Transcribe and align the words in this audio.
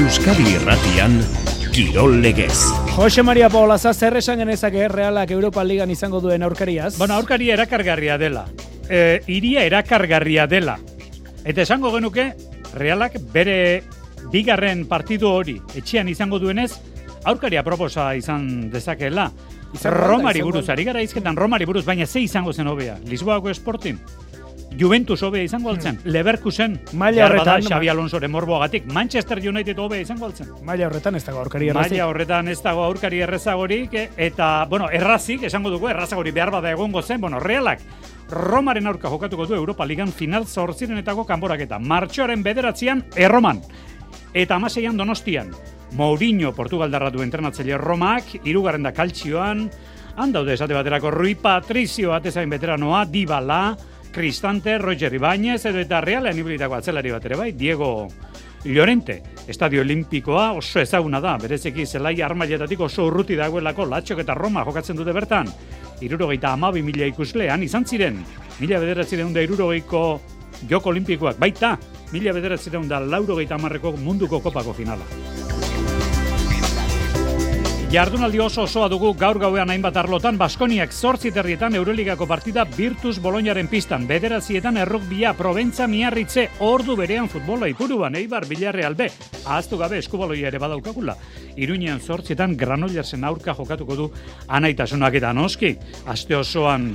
Euskadi 0.00 0.54
Irratian 0.56 1.20
Kirol 1.74 2.22
Legez. 2.22 2.56
Jose 2.96 3.22
Maria 3.22 3.50
Paulaza 3.52 3.92
zer 3.92 4.16
esan 4.16 4.40
genezake 4.40 4.86
Realak 4.88 5.30
Europa 5.34 5.60
Ligan 5.60 5.90
izango 5.92 6.22
duen 6.24 6.42
aurkariaz? 6.42 6.94
Bueno, 6.96 7.18
aurkaria 7.18 7.52
erakargarria 7.52 8.16
dela. 8.16 8.46
E, 8.88 9.20
iria 9.28 9.66
erakargarria 9.68 10.46
dela. 10.48 10.78
Eta 11.44 11.66
esango 11.66 11.92
genuke, 11.92 12.30
Realak 12.72 13.18
bere 13.34 13.82
bigarren 14.32 14.86
partidu 14.88 15.28
hori 15.28 15.58
etxean 15.76 16.08
izango 16.08 16.40
duenez, 16.40 16.70
aurkaria 17.28 17.60
proposa 17.62 18.14
izan 18.16 18.70
dezakeela. 18.72 19.28
Romari 19.84 20.40
buruz, 20.40 20.64
ari 20.72 20.88
gara 20.88 21.04
izketan 21.04 21.36
Romari 21.36 21.68
buruz, 21.68 21.84
baina 21.84 22.06
ze 22.06 22.24
izango 22.24 22.56
zen 22.56 22.72
hobea? 22.72 22.96
Lisboako 23.04 23.52
esportin? 23.52 24.00
Juventus 24.78 25.22
hobea 25.22 25.42
izango 25.42 25.70
altzen, 25.70 25.96
hmm. 25.98 26.12
Leverkusen, 26.14 26.76
maila 26.94 27.26
horretan, 27.26 27.64
Xabi 27.66 27.88
Alonsoren 27.90 28.30
morboagatik, 28.30 28.86
Manchester 28.92 29.40
United 29.42 29.78
hobea 29.78 30.04
izango 30.04 30.28
altzen. 30.28 30.52
Maila 30.64 30.86
horretan 30.86 31.18
ez 31.18 31.24
dago 31.26 31.40
aurkari 31.42 31.68
errazik. 31.72 31.96
Maila 31.96 32.06
horretan 32.06 32.48
ez 32.48 32.60
dago 32.62 32.84
aurkari 32.84 33.20
errezagorik, 33.26 33.96
eta, 34.16 34.50
bueno, 34.70 34.88
errazik, 34.90 35.42
esango 35.50 35.74
dugu, 35.74 35.90
errazagori 35.90 36.30
behar 36.30 36.54
bada 36.54 36.70
egongo 36.70 37.02
zen, 37.02 37.20
bueno, 37.20 37.40
realak, 37.40 37.82
Romaren 38.30 38.86
aurka 38.86 39.10
jokatuko 39.10 39.46
du 39.46 39.56
Europa 39.56 39.84
Ligan 39.84 40.12
final 40.14 40.46
zortzirenetako 40.46 41.24
kanboraketa. 41.26 41.80
Martxoaren 41.82 42.44
bederatzean, 42.46 43.02
erroman. 43.16 43.58
Eta 44.32 44.54
amaseian 44.54 44.96
donostian. 44.96 45.50
Mourinho, 45.98 46.52
Portugaldarra 46.54 47.10
du 47.10 47.24
entrenatzaile 47.24 47.78
Romak, 47.78 48.36
irugarren 48.44 48.86
da 48.86 48.92
kaltzioan, 48.94 49.64
handaude 50.16 50.54
esate 50.54 50.76
baterako 50.76 51.10
Rui 51.10 51.34
Patricio 51.34 52.14
atezain 52.14 52.50
veteranoa, 52.50 53.02
Dybala, 53.10 53.76
Cristante, 54.12 54.78
Roger 54.78 55.12
Ibáñez, 55.14 55.64
edo 55.66 55.78
eta 55.78 56.00
realean 56.00 56.38
ibilitako 56.38 56.74
atzelari 56.76 57.12
bat 57.14 57.24
ere 57.24 57.36
bai, 57.38 57.52
Diego 57.52 58.08
Llorente, 58.64 59.22
Estadio 59.48 59.80
Olimpikoa 59.80 60.52
oso 60.52 60.80
ezaguna 60.80 61.20
da, 61.20 61.36
berezeki 61.40 61.86
zelai 61.86 62.20
armailetatik 62.20 62.80
oso 62.80 63.06
urruti 63.06 63.38
dagoelako 63.38 63.86
latxok 63.86 64.20
eta 64.24 64.34
Roma 64.34 64.64
jokatzen 64.66 64.98
dute 64.98 65.14
bertan. 65.16 65.48
Irurogeita 66.00 66.52
amabi 66.52 66.82
mila 66.82 67.06
ikuslean 67.08 67.62
izan 67.62 67.86
ziren, 67.86 68.20
mila 68.60 68.80
bederatzireun 68.82 69.32
da 69.32 69.44
irurogeiko 69.46 70.04
joko 70.68 70.90
olimpikoak, 70.90 71.38
baita, 71.40 71.76
mila 72.12 72.34
bederatzireun 72.36 72.88
da 72.88 73.00
laurogeita 73.00 73.56
amarreko 73.56 73.94
munduko 73.96 74.42
kopako 74.44 74.74
finala. 74.76 75.39
Jardunaldi 77.90 78.38
oso 78.38 78.62
osoa 78.62 78.86
dugu 78.86 79.08
gaur 79.18 79.40
gauean 79.42 79.72
hainbat 79.72 79.96
arlotan 79.98 80.36
Baskoniak 80.38 80.92
zortzi 80.94 81.32
terrietan 81.34 81.74
Euroligako 81.74 82.28
partida 82.30 82.62
Virtus 82.76 83.18
Boloñaren 83.18 83.66
pistan. 83.66 84.06
Bederazietan 84.06 84.76
errukbia 84.78 85.32
Proventza 85.34 85.88
miarritze 85.90 86.46
ordu 86.62 86.94
berean 86.96 87.26
futbola 87.28 87.66
ipuruan 87.66 88.14
Eibar 88.14 88.46
Bilarreal 88.46 88.94
B. 88.94 89.10
Ahaztu 89.44 89.78
gabe 89.82 89.98
eskubaloia 89.98 90.52
ere 90.52 90.62
badaukakula 90.62 91.16
Iruñean 91.56 91.98
zortzietan 91.98 92.54
Granollersen 92.56 93.24
aurka 93.24 93.56
jokatuko 93.58 93.96
du 93.96 94.12
anaitasunak 94.46 95.18
eta 95.18 95.32
noski 95.34 95.74
Aste 96.06 96.36
osoan 96.38 96.92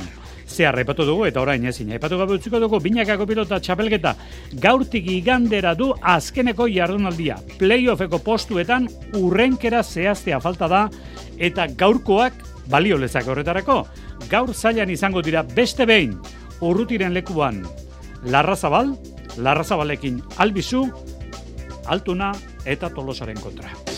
zehar 0.47 0.77
epatu 0.79 1.05
dugu 1.05 1.25
eta 1.25 1.41
orain 1.41 1.65
ezin. 1.65 1.91
Epatu 1.95 2.17
gabe 2.17 2.37
utziko 2.37 2.59
dugu 2.59 2.79
binakako 2.79 3.25
pilota 3.27 3.59
txapelketa 3.59 4.15
gaurtik 4.61 5.07
igandera 5.11 5.75
du 5.75 5.91
azkeneko 6.01 6.67
jardunaldia. 6.71 7.37
Playoffeko 7.59 8.19
postuetan 8.19 8.87
urrenkera 9.19 9.83
zehaztea 9.83 10.39
falta 10.39 10.67
da 10.67 10.83
eta 11.37 11.67
gaurkoak 11.67 12.33
balio 12.69 12.97
lezak 12.97 13.27
horretarako. 13.27 13.83
Gaur 14.29 14.53
zailan 14.53 14.89
izango 14.89 15.21
dira 15.21 15.43
beste 15.43 15.85
behin 15.85 16.15
urrutiren 16.61 17.13
lekuan 17.13 17.65
Larrazabal, 18.25 18.95
Larrazabalekin 19.37 20.21
albizu, 20.41 20.87
altuna 21.85 22.31
eta 22.65 22.89
tolosaren 22.89 23.37
kontra. 23.43 23.94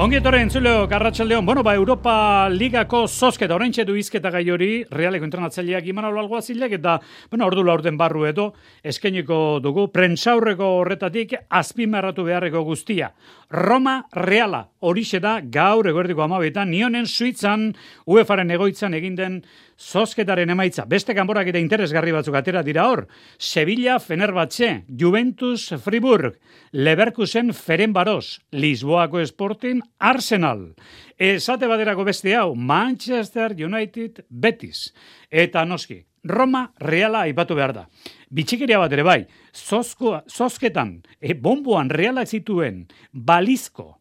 Ongi 0.00 0.16
etorren, 0.16 0.46
entzuleo, 0.46 0.86
garratxaldeon, 0.88 1.44
bueno, 1.44 1.60
ba, 1.60 1.74
Europa 1.76 2.48
Ligako 2.48 3.02
zozketa, 3.04 3.52
orain 3.52 3.74
txedu 3.76 3.98
izketa 4.00 4.30
gai 4.32 4.46
hori, 4.48 4.68
realeko 4.96 5.26
entrenatzaileak 5.26 5.90
iman 5.92 6.06
algo 6.08 6.40
zilek, 6.40 6.78
eta, 6.78 6.94
bueno, 7.28 7.44
ordu 7.44 7.60
laurden 7.68 7.98
barru 8.00 8.24
edo, 8.24 8.46
eskeniko 8.80 9.60
dugu, 9.60 9.90
prentsaurreko 9.92 10.70
horretatik, 10.78 11.34
azpimarratu 11.50 12.24
beharreko 12.24 12.62
guztia. 12.64 13.12
Roma 13.50 14.06
Reala, 14.16 14.70
hori 14.80 15.04
da 15.20 15.40
gaur 15.42 15.86
eguerdiko 15.86 16.22
amabetan, 16.22 16.70
nionen 16.70 17.04
suitzan, 17.04 17.74
UEFaren 18.06 18.50
egoitzan 18.50 18.94
eginden 18.94 19.42
zozketaren 19.80 20.50
emaitza. 20.50 20.84
Beste 20.86 21.14
kanborak 21.16 21.48
eta 21.48 21.58
interesgarri 21.58 22.12
batzuk 22.12 22.36
atera 22.36 22.62
dira 22.62 22.86
hor. 22.88 23.06
Sevilla, 23.38 23.98
Fenerbahce, 23.98 24.84
Juventus, 24.88 25.74
Friburg, 25.82 26.38
Leverkusen, 26.72 27.52
Ferenbaros, 27.52 28.40
Lisboako 28.52 29.20
Sporting, 29.26 29.80
Arsenal. 29.98 30.74
Esate 31.18 31.66
baderako 31.66 32.04
beste 32.04 32.34
hau, 32.36 32.54
Manchester 32.54 33.54
United, 33.58 34.24
Betis. 34.28 34.92
Eta 35.30 35.64
noski, 35.64 36.04
Roma 36.24 36.72
reala 36.78 37.24
aipatu 37.24 37.56
behar 37.56 37.72
da. 37.72 37.86
Bitxikeria 38.30 38.78
bat 38.78 38.92
ere 38.92 39.02
bai, 39.02 39.20
zozketan, 39.52 41.00
e, 41.20 41.34
bomboan 41.34 41.90
realak 41.90 42.28
zituen, 42.28 42.84
balizko, 43.12 43.99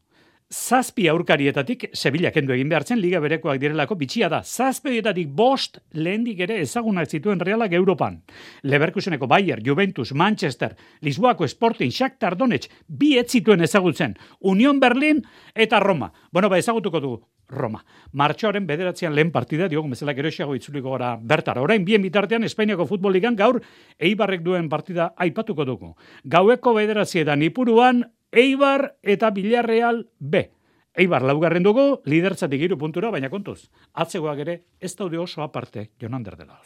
zazpi 0.49 1.05
aurkarietatik 1.07 1.91
Sevilla 1.93 2.31
kendu 2.33 2.55
egin 2.55 2.69
behartzen 2.71 2.97
liga 2.99 3.19
berekoak 3.21 3.59
direlako 3.61 3.95
bitxia 3.99 4.29
da. 4.29 4.41
Zazpietatik 4.41 5.29
bost 5.29 5.77
lehendik 5.93 6.39
ere 6.41 6.59
ezagunak 6.63 7.09
zituen 7.09 7.39
realak 7.39 7.73
Europan. 7.77 8.19
Leverkuseneko 8.63 9.27
Bayer, 9.27 9.61
Juventus, 9.65 10.11
Manchester, 10.13 10.75
Lisboako 11.01 11.47
Sporting, 11.47 11.91
Shakhtar 11.91 12.35
Donetsk, 12.38 12.71
bi 12.88 13.19
zituen 13.27 13.61
ezagutzen. 13.61 14.17
Union 14.39 14.79
Berlin 14.79 15.21
eta 15.53 15.79
Roma. 15.79 16.11
Bueno, 16.31 16.49
ba 16.49 16.57
ezagutuko 16.57 16.99
du 16.99 17.19
Roma. 17.49 17.83
Martxoaren 18.13 18.65
bederatzean 18.65 19.13
lehen 19.13 19.31
partida, 19.31 19.67
diogu 19.67 19.89
bezala 19.89 20.13
gerosiago 20.13 20.55
itzuliko 20.55 20.91
gara 20.91 21.15
bertara. 21.21 21.61
Orain, 21.61 21.85
bien 21.85 22.01
bitartean, 22.01 22.43
Espainiako 22.43 22.85
futboligan 22.85 23.35
gaur, 23.35 23.61
eibarrek 23.97 24.41
duen 24.41 24.69
partida 24.69 25.13
aipatuko 25.17 25.65
dugu. 25.65 25.95
Gaueko 26.23 26.73
bederatzietan 26.73 27.41
ipuruan, 27.41 28.05
Eibar 28.31 28.95
eta 29.01 29.31
Villarreal 29.31 30.07
B. 30.19 30.45
Eibar 30.94 31.23
laugarren 31.23 31.63
dugu, 31.63 32.01
lidertzatik 32.06 32.62
iru 32.67 32.78
puntura, 32.78 33.09
baina 33.13 33.29
kontuz. 33.29 33.69
Atzegoak 33.94 34.45
ere, 34.45 34.56
ez 34.79 34.95
daude 35.00 35.17
oso 35.17 35.41
aparte, 35.45 35.90
Jonander 36.01 36.35
dela. 36.38 36.59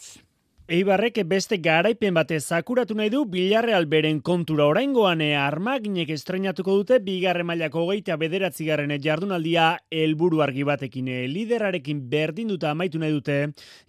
Eibarrek 0.72 1.18
beste 1.28 1.58
garaipen 1.60 2.14
bate 2.16 2.38
zakuratu 2.40 2.96
nahi 2.96 3.10
du 3.12 3.26
Bilarreal 3.28 3.84
beren 3.92 4.22
kontura 4.24 4.64
oraingoan 4.72 5.20
e 5.20 5.34
armaginek 5.36 6.14
estrenatuko 6.16 6.78
dute 6.78 7.02
bigarren 7.04 7.50
mailako 7.50 7.82
hogeita 7.84 8.16
bederatzigarren 8.22 8.94
jardunaldia 9.04 9.66
helburu 9.92 10.40
argi 10.46 10.64
batekin 10.64 11.10
e, 11.12 11.18
liderarekin 11.28 12.00
berdinduta 12.08 12.72
amaitu 12.72 13.04
nahi 13.04 13.12
dute 13.12 13.38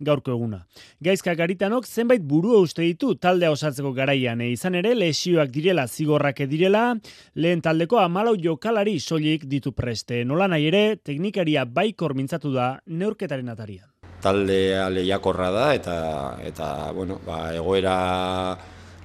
gaurko 0.01 0.34
eguna. 0.34 0.65
Gaizka 0.99 1.37
garitanok 1.39 1.87
zenbait 1.87 2.27
burua 2.27 2.59
uste 2.67 2.83
ditu 2.83 3.15
taldea 3.15 3.55
osatzeko 3.55 3.95
garaian 3.95 4.43
e, 4.43 4.51
izan 4.59 4.75
ere 4.75 4.97
lesioak 4.99 5.55
direla 5.55 5.87
zigorrak 5.87 6.43
direla 6.51 6.89
lehen 7.37 7.63
taldeko 7.63 8.03
amalau 8.03 8.34
jokalari 8.34 8.99
soilik 8.99 9.47
ditu 9.47 9.71
preste. 9.71 10.25
Nola 10.25 10.51
nahi 10.51 10.67
ere 10.75 10.84
teknikaria 10.97 11.69
baikor 11.71 12.19
mintzatu 12.19 12.51
da 12.51 12.73
neurketaren 12.87 13.55
atarian 13.55 13.94
talde 14.25 14.61
lehiakorra 14.95 15.51
da 15.53 15.67
eta 15.77 15.97
eta 16.45 16.69
bueno, 16.97 17.21
ba, 17.27 17.51
egoera 17.55 17.97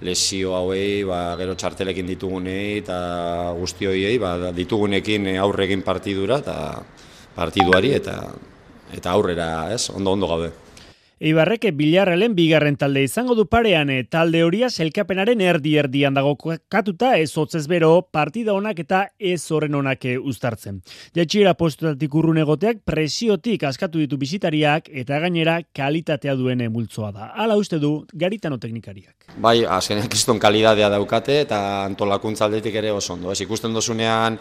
lesio 0.01 0.55
hauei, 0.55 1.03
ba, 1.03 1.35
gero 1.39 1.57
txartelekin 1.59 2.07
ditugunei 2.07 2.79
eta 2.79 2.99
guzti 3.59 3.89
hoiei, 3.89 4.15
ba, 4.21 4.53
ditugunekin 4.55 5.27
aurregin 5.43 5.83
partidura 5.83 6.39
eta 6.39 6.55
partiduari 7.35 7.93
eta 7.99 8.15
eta 8.95 9.11
aurrera, 9.11 9.69
ez? 9.75 9.89
Ondo 9.93 10.15
ondo 10.15 10.27
gaude. 10.27 10.49
Eibarreke 11.19 11.73
bilarrelen 11.75 12.31
bigarren 12.31 12.77
talde 12.79 13.01
izango 13.03 13.35
du 13.35 13.43
parean, 13.51 13.89
eh, 13.91 14.05
talde 14.07 14.39
horia 14.45 14.69
selkapenaren 14.69 15.41
erdi 15.43 15.73
erdian 15.81 16.15
dago 16.15 16.37
katuta 16.71 17.09
ez 17.19 17.33
hotzez 17.35 17.65
bero 17.67 17.89
partida 18.07 18.53
honak 18.55 18.79
eta 18.85 19.01
ez 19.19 19.41
horren 19.51 19.75
honak 19.75 20.05
eh, 20.05 20.15
uztartzen. 20.15 20.77
Jatxira 21.17 21.57
postutatik 21.59 22.15
urrun 22.15 22.39
egoteak 22.39 22.79
presiotik 22.87 23.67
askatu 23.67 23.99
ditu 23.99 24.15
bisitariak 24.21 24.87
eta 25.03 25.19
gainera 25.19 25.57
kalitatea 25.75 26.37
duen 26.39 26.63
multzoa 26.71 27.11
da. 27.11 27.29
Hala 27.35 27.59
uste 27.59 27.81
du 27.83 28.05
garitano 28.13 28.55
teknikariak. 28.57 29.35
Bai, 29.43 29.65
azkenean 29.67 30.07
kiston 30.07 30.39
kalidadea 30.39 30.87
daukate 30.95 31.41
eta 31.41 31.83
antolakuntza 31.83 32.47
aldetik 32.47 32.79
ere 32.79 32.95
oso 32.95 33.17
ondo. 33.17 33.35
Ez 33.35 33.41
ikusten 33.43 33.75
dozunean 33.75 34.39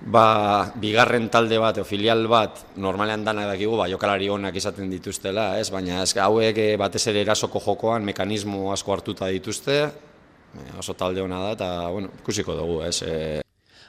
ba, 0.00 0.72
bigarren 0.78 1.28
talde 1.32 1.58
bat, 1.58 1.78
o 1.78 1.84
filial 1.84 2.26
bat, 2.30 2.62
normalean 2.76 3.24
dana 3.26 3.46
dakigu, 3.48 3.76
ba, 3.78 3.88
jokalari 3.90 4.28
honak 4.30 4.56
izaten 4.56 4.90
dituztela, 4.90 5.50
ez? 5.58 5.68
baina 5.74 6.02
ez, 6.02 6.12
hauek 6.16 6.58
eh, 6.62 6.76
batez 6.78 7.06
ere 7.10 7.24
erasoko 7.26 7.62
jokoan 7.64 8.06
mekanismo 8.06 8.72
asko 8.72 8.94
hartuta 8.94 9.30
dituzte, 9.34 9.80
eh, 9.88 10.70
oso 10.78 10.94
talde 10.94 11.24
hona 11.24 11.42
da, 11.46 11.52
eta 11.58 11.70
bueno, 11.90 12.14
ikusiko 12.22 12.56
dugu, 12.58 12.82
ez? 12.86 13.02
E... 13.02 13.47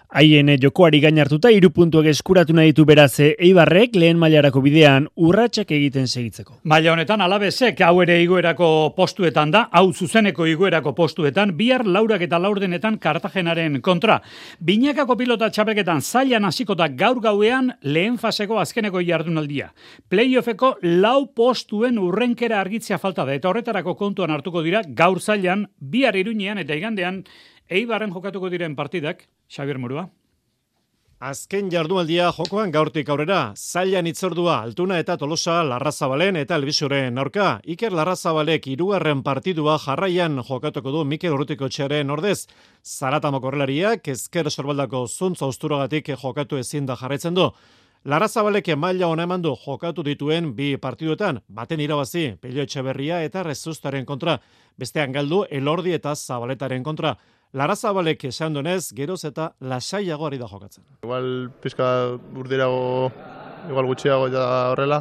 Haien 0.09 0.49
jokoari 0.57 0.97
gain 1.03 1.19
hartuta 1.21 1.51
hiru 1.53 1.69
puntuak 1.69 2.07
eskuratu 2.09 2.53
nahi 2.57 2.71
ditu 2.71 2.81
beraz 2.89 3.19
Eibarrek 3.21 3.93
lehen 3.93 4.17
mailarako 4.17 4.63
bidean 4.65 5.03
urratsak 5.13 5.69
egiten 5.75 6.07
segitzeko. 6.07 6.55
Maila 6.63 6.95
honetan 6.95 7.21
alabezek 7.21 7.83
hau 7.85 8.01
ere 8.01 8.15
igoerako 8.23 8.69
postuetan 8.95 9.51
da, 9.53 9.67
hau 9.69 9.91
zuzeneko 9.93 10.47
igoerako 10.49 10.95
postuetan, 10.97 11.51
bihar 11.59 11.85
laurak 11.85 12.23
eta 12.25 12.39
laurdenetan 12.41 12.97
Kartagenaren 12.97 13.77
kontra. 13.85 14.15
Binakako 14.65 15.13
pilota 15.19 15.51
txapeketan 15.53 16.01
zailan 16.01 16.49
hasiko 16.49 16.73
da 16.73 16.87
gaur 16.89 17.21
gauean 17.21 17.69
lehen 17.83 18.17
faseko 18.17 18.57
azkeneko 18.63 19.05
jardunaldia. 19.05 19.69
Playoffeko 20.09 20.79
lau 20.81 21.27
postuen 21.37 22.01
urrenkera 22.01 22.57
argitzea 22.63 22.97
falta 22.97 23.27
da, 23.29 23.37
eta 23.37 23.53
horretarako 23.53 23.93
kontuan 23.93 24.33
hartuko 24.33 24.65
dira 24.65 24.81
gaur 24.89 25.21
zailan, 25.21 25.67
bihar 25.77 26.17
iruñean 26.17 26.65
eta 26.65 26.73
igandean 26.73 27.21
Eibarren 27.69 28.09
jokatuko 28.09 28.49
diren 28.49 28.73
partidak, 28.73 29.27
Xavier 29.45 29.77
Murua. 29.77 30.07
Azken 31.21 31.67
jardualdia 31.69 32.31
jokoan 32.33 32.71
gaurtik 32.73 33.11
aurrera, 33.13 33.53
zailan 33.53 34.07
itzordua 34.09 34.55
altuna 34.63 34.97
eta 35.03 35.17
tolosa 35.21 35.59
larrazabalen 35.67 36.39
eta 36.41 36.57
elbizuren 36.57 37.21
aurka. 37.21 37.49
Iker 37.69 37.93
larrazabalek 37.93 38.65
irugarren 38.73 39.21
partidua 39.21 39.77
jarraian 39.85 40.41
jokatuko 40.49 40.95
du 40.95 41.05
Mikel 41.05 41.37
Urrutiko 41.37 41.69
txaren 41.69 42.09
ordez. 42.09 42.47
Zaratamo 42.81 43.43
korrelariak 43.43 44.07
ezker 44.15 44.49
sorbaldako 44.49 45.05
zuntza 45.07 45.45
usturagatik 45.45 46.09
jokatu 46.23 46.57
ezin 46.57 46.89
da 46.89 46.97
jarraitzen 46.97 47.37
du. 47.37 47.51
Larrazabalek 48.05 48.73
maila 48.77 49.11
ona 49.13 49.27
eman 49.27 49.43
du 49.43 49.53
jokatu 49.53 50.01
dituen 50.01 50.55
bi 50.55 50.75
partiduetan, 50.77 51.43
baten 51.47 51.81
irabazi, 51.83 52.31
Pelio 52.41 52.63
Etxeberria 52.63 53.21
eta 53.21 53.43
Rezustaren 53.43 54.05
kontra, 54.05 54.39
bestean 54.77 55.11
galdu 55.11 55.43
Elordi 55.51 55.93
eta 55.93 56.15
Zabaletaren 56.15 56.81
kontra. 56.83 57.17
Lara 57.51 57.75
Zabalek 57.75 58.27
esan 58.29 58.53
donez, 58.53 58.91
geroz 58.93 59.23
eta 59.25 59.55
lasaiago 59.59 60.27
ari 60.27 60.37
da 60.37 60.45
jokatzen. 60.47 60.83
Igual 61.01 61.49
pizka 61.63 61.87
urdirago, 62.37 63.09
igual 63.71 63.87
gutxiago 63.89 64.27
eta 64.29 64.43
horrela, 64.69 64.99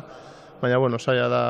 baina 0.63 0.79
bueno, 0.81 0.99
saia 0.99 1.29
da 1.29 1.43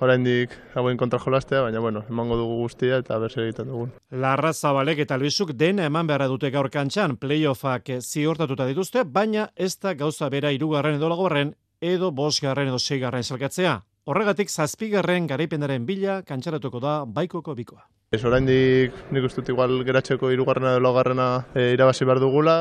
oraindik 0.00 0.54
hauen 0.74 0.96
kontra 0.96 1.20
jolastea, 1.20 1.60
baina 1.66 1.82
bueno, 1.84 2.02
emango 2.08 2.38
dugu 2.40 2.62
guztia 2.62 2.96
eta 3.04 3.18
berse 3.20 3.42
egiten 3.44 3.68
dugu. 3.68 3.90
Larra 4.10 4.54
Zabalek 4.54 5.04
eta 5.04 5.18
Luisuk 5.20 5.52
dena 5.52 5.84
eman 5.84 6.08
beharra 6.08 6.30
dute 6.32 6.50
gaur 6.50 6.70
kantxan, 6.72 7.18
playoffak 7.20 7.92
ziortatuta 8.00 8.64
dituzte, 8.66 9.04
baina 9.04 9.50
ez 9.54 9.74
da 9.76 9.92
gauza 9.92 10.30
bera 10.32 10.50
irugarren 10.56 10.96
edo 10.96 11.12
lagorren, 11.12 11.52
edo 11.80 12.10
bosgarren 12.10 12.72
edo 12.72 12.78
seigarren 12.78 13.22
salkatzea. 13.22 13.82
Horregatik 14.08 14.48
zazpigarren 14.48 15.26
garaipendaren 15.28 15.84
bila 15.84 16.22
kantxaratuko 16.24 16.80
da 16.80 16.92
baikoko 17.04 17.52
bikoa. 17.54 17.82
Ez 18.08 18.22
oraindik 18.24 18.94
nik 19.12 19.24
uste 19.28 19.42
dut 19.42 19.50
igual 19.52 19.82
geratzeko 19.84 20.30
hirugarrena 20.32 20.70
edo 20.72 20.80
laugarrena 20.80 21.26
e, 21.52 21.74
irabazi 21.74 22.06
behar 22.08 22.22
dugula, 22.22 22.54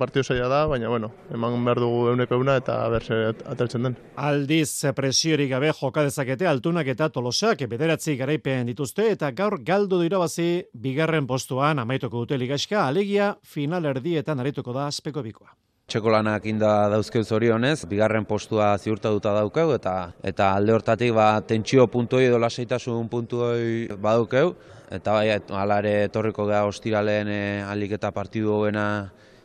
partio 0.00 0.22
zaila 0.24 0.46
da, 0.48 0.60
baina 0.70 0.88
bueno, 0.88 1.10
eman 1.28 1.58
behar 1.66 1.82
dugu 1.84 1.98
euneko 2.14 2.38
euna 2.38 2.54
eta 2.56 2.78
berse 2.88 3.18
ataltzen 3.52 3.84
den. 3.84 3.98
Aldiz 4.16 4.94
presiorik 4.96 5.50
gabe 5.50 5.74
joka 5.76 6.06
dezakete 6.06 6.48
altunak 6.48 6.88
eta 6.94 7.10
tolosak 7.12 7.66
bederatzi 7.68 8.16
garaipen 8.16 8.72
dituzte 8.72 9.10
eta 9.10 9.28
gaur 9.36 9.58
galdu 9.60 9.98
du 10.00 10.08
irabazi 10.08 10.48
bigarren 10.72 11.28
postuan 11.28 11.84
amaituko 11.84 12.24
dute 12.24 12.40
ligaxka, 12.40 12.86
alegia 12.86 13.34
final 13.42 13.92
erdietan 13.92 14.40
arituko 14.40 14.72
da 14.72 14.86
aspeko 14.88 15.20
bikoa. 15.28 15.52
Txeko 15.84 16.08
lanak 16.14 16.46
inda 16.48 16.68
dauzkeu 16.88 17.20
zorionez, 17.28 17.84
bigarren 17.90 18.24
postua 18.24 18.70
ziurtatuta 18.80 19.34
daukeu, 19.36 19.74
eta 19.76 19.92
eta 20.24 20.46
alde 20.56 20.72
hortatik 20.72 21.12
ba, 21.12 21.26
tentsio 21.44 21.84
puntuoi 21.92 22.24
edo 22.30 22.38
lasaitasun 22.40 23.10
puntuoi 23.12 23.92
badukeu, 24.06 24.54
eta 24.96 25.18
bai, 25.18 25.26
alare 25.60 25.92
etorriko 26.06 26.48
gara 26.48 26.64
ostiraleen 26.70 27.28
e, 27.28 27.42
aliketa 27.68 28.14
partidu 28.16 28.56
hoena 28.56 28.86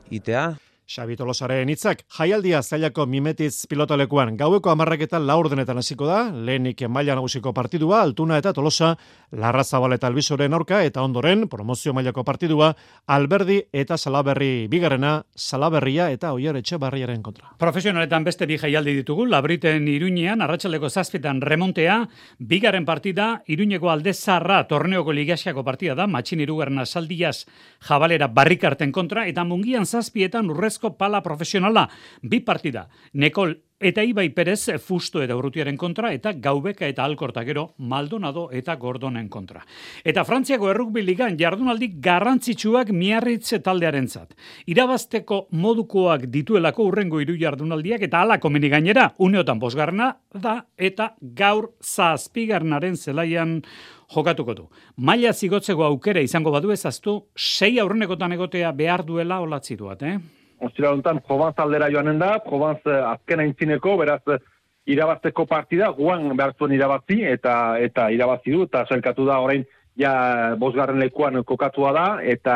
itea. 0.10 0.46
Xabi 0.90 1.14
Tolosaren 1.14 1.70
hitzak 1.70 2.00
jaialdia 2.18 2.64
zailako 2.64 3.04
mimetiz 3.06 3.68
pilotalekuan 3.70 4.32
gaueko 4.40 4.72
amarraketan 4.72 5.22
laurdenetan 5.28 5.78
hasiko 5.78 6.08
da, 6.10 6.24
lehenik 6.34 6.82
maila 6.90 7.14
nagusiko 7.14 7.52
partidua, 7.54 8.00
altuna 8.02 8.40
eta 8.42 8.56
Tolosa, 8.58 8.96
Larra 9.38 9.62
Zabal 9.64 9.94
eta 9.94 10.10
Albizoren 10.10 10.58
aurka, 10.58 10.80
eta 10.82 11.04
ondoren, 11.06 11.44
promozio 11.48 11.94
mailako 11.94 12.24
partidua, 12.26 12.72
Alberdi 13.06 13.60
eta 13.72 14.00
Salaberri 14.02 14.66
bigarrena, 14.72 15.12
Salaberria 15.36 16.08
eta 16.10 16.32
Oier 16.34 16.58
Etxebarriaren 16.58 17.22
kontra. 17.22 17.52
Profesionaletan 17.62 18.26
beste 18.26 18.50
bi 18.50 18.58
jaialdi 18.58 18.98
ditugu, 18.98 19.28
Labriten 19.30 19.86
Iruñean, 19.94 20.42
arratsaleko 20.42 20.90
zazpitan 20.90 21.44
remontea, 21.46 22.00
bigarren 22.40 22.90
partida, 22.90 23.44
Iruñeko 23.46 23.94
alde 23.94 24.16
zarra, 24.16 24.64
torneoko 24.66 25.14
ligasiako 25.14 25.62
partida 25.64 25.94
da, 25.94 26.10
matxin 26.10 26.42
irugarren 26.42 26.82
asaldiaz 26.82 27.46
jabalera 27.86 28.26
barrikarten 28.34 28.92
kontra, 28.92 29.30
eta 29.30 29.46
mungian 29.46 29.86
zazpietan 29.86 30.50
urrez 30.50 30.79
pala 30.98 31.24
profesionala, 31.24 31.88
bi 32.22 32.40
partida, 32.42 32.88
Nekol 33.14 33.58
eta 33.80 34.04
Ibai 34.04 34.30
Perez 34.36 34.76
fusto 34.84 35.22
eta 35.24 35.36
urrutiaren 35.40 35.78
kontra, 35.80 36.12
eta 36.14 36.34
Gaubeka 36.36 36.88
eta 36.88 37.06
Alkorta 37.06 37.46
gero 37.48 37.74
Maldonado 37.78 38.50
eta 38.52 38.76
Gordonen 38.76 39.30
kontra. 39.32 39.64
Eta 40.04 40.26
Frantziako 40.28 40.70
errukbi 40.74 41.02
ligan 41.06 41.38
jardunaldi 41.40 41.94
garrantzitsuak 42.04 42.92
miarritze 42.92 43.62
taldearen 43.64 44.08
zat. 44.08 44.36
Irabazteko 44.68 45.46
modukoak 45.52 46.28
dituelako 46.28 46.90
urrengo 46.92 47.22
iru 47.24 47.38
jardunaldiak 47.40 48.04
eta 48.04 48.22
alako 48.22 48.50
gainera, 48.50 49.14
uneotan 49.18 49.60
bosgarna 49.60 50.18
da, 50.34 50.66
eta 50.78 51.16
gaur 51.22 51.72
zazpigarnaren 51.82 52.98
zelaian 52.98 53.62
jokatuko 54.14 54.54
du. 54.54 54.70
Maila 54.98 55.34
zigotzeko 55.34 55.84
aukera 55.86 56.22
izango 56.22 56.52
badu 56.52 56.72
ezaztu, 56.72 57.28
sei 57.38 57.80
aurrenekotan 57.80 58.34
egotea 58.34 58.72
behar 58.72 59.06
duela 59.06 59.40
olatzi 59.40 59.76
duat, 59.76 60.04
eh? 60.04 60.39
Ostira 60.60 60.92
honetan 60.92 61.22
Provence 61.26 61.62
aldera 61.62 61.90
joanen 61.92 62.20
da, 62.20 62.38
Provence 62.44 62.88
eh, 62.90 63.04
azken 63.14 63.44
aintzineko, 63.46 63.96
beraz 64.02 64.22
eh, 64.28 64.40
irabazteko 64.90 65.46
partida, 65.48 65.92
guan 65.96 66.32
behar 66.36 66.56
zuen 66.58 66.74
irabazi, 66.76 67.22
eta 67.30 67.54
eta 67.80 68.10
irabazi 68.12 68.56
du, 68.56 68.64
eta 68.68 68.86
zelkatu 68.90 69.28
da 69.28 69.40
orain 69.44 69.66
ja 70.00 70.56
bosgarren 70.60 71.00
lekuan 71.00 71.44
kokatua 71.44 71.94
da, 71.94 72.08
eta 72.24 72.56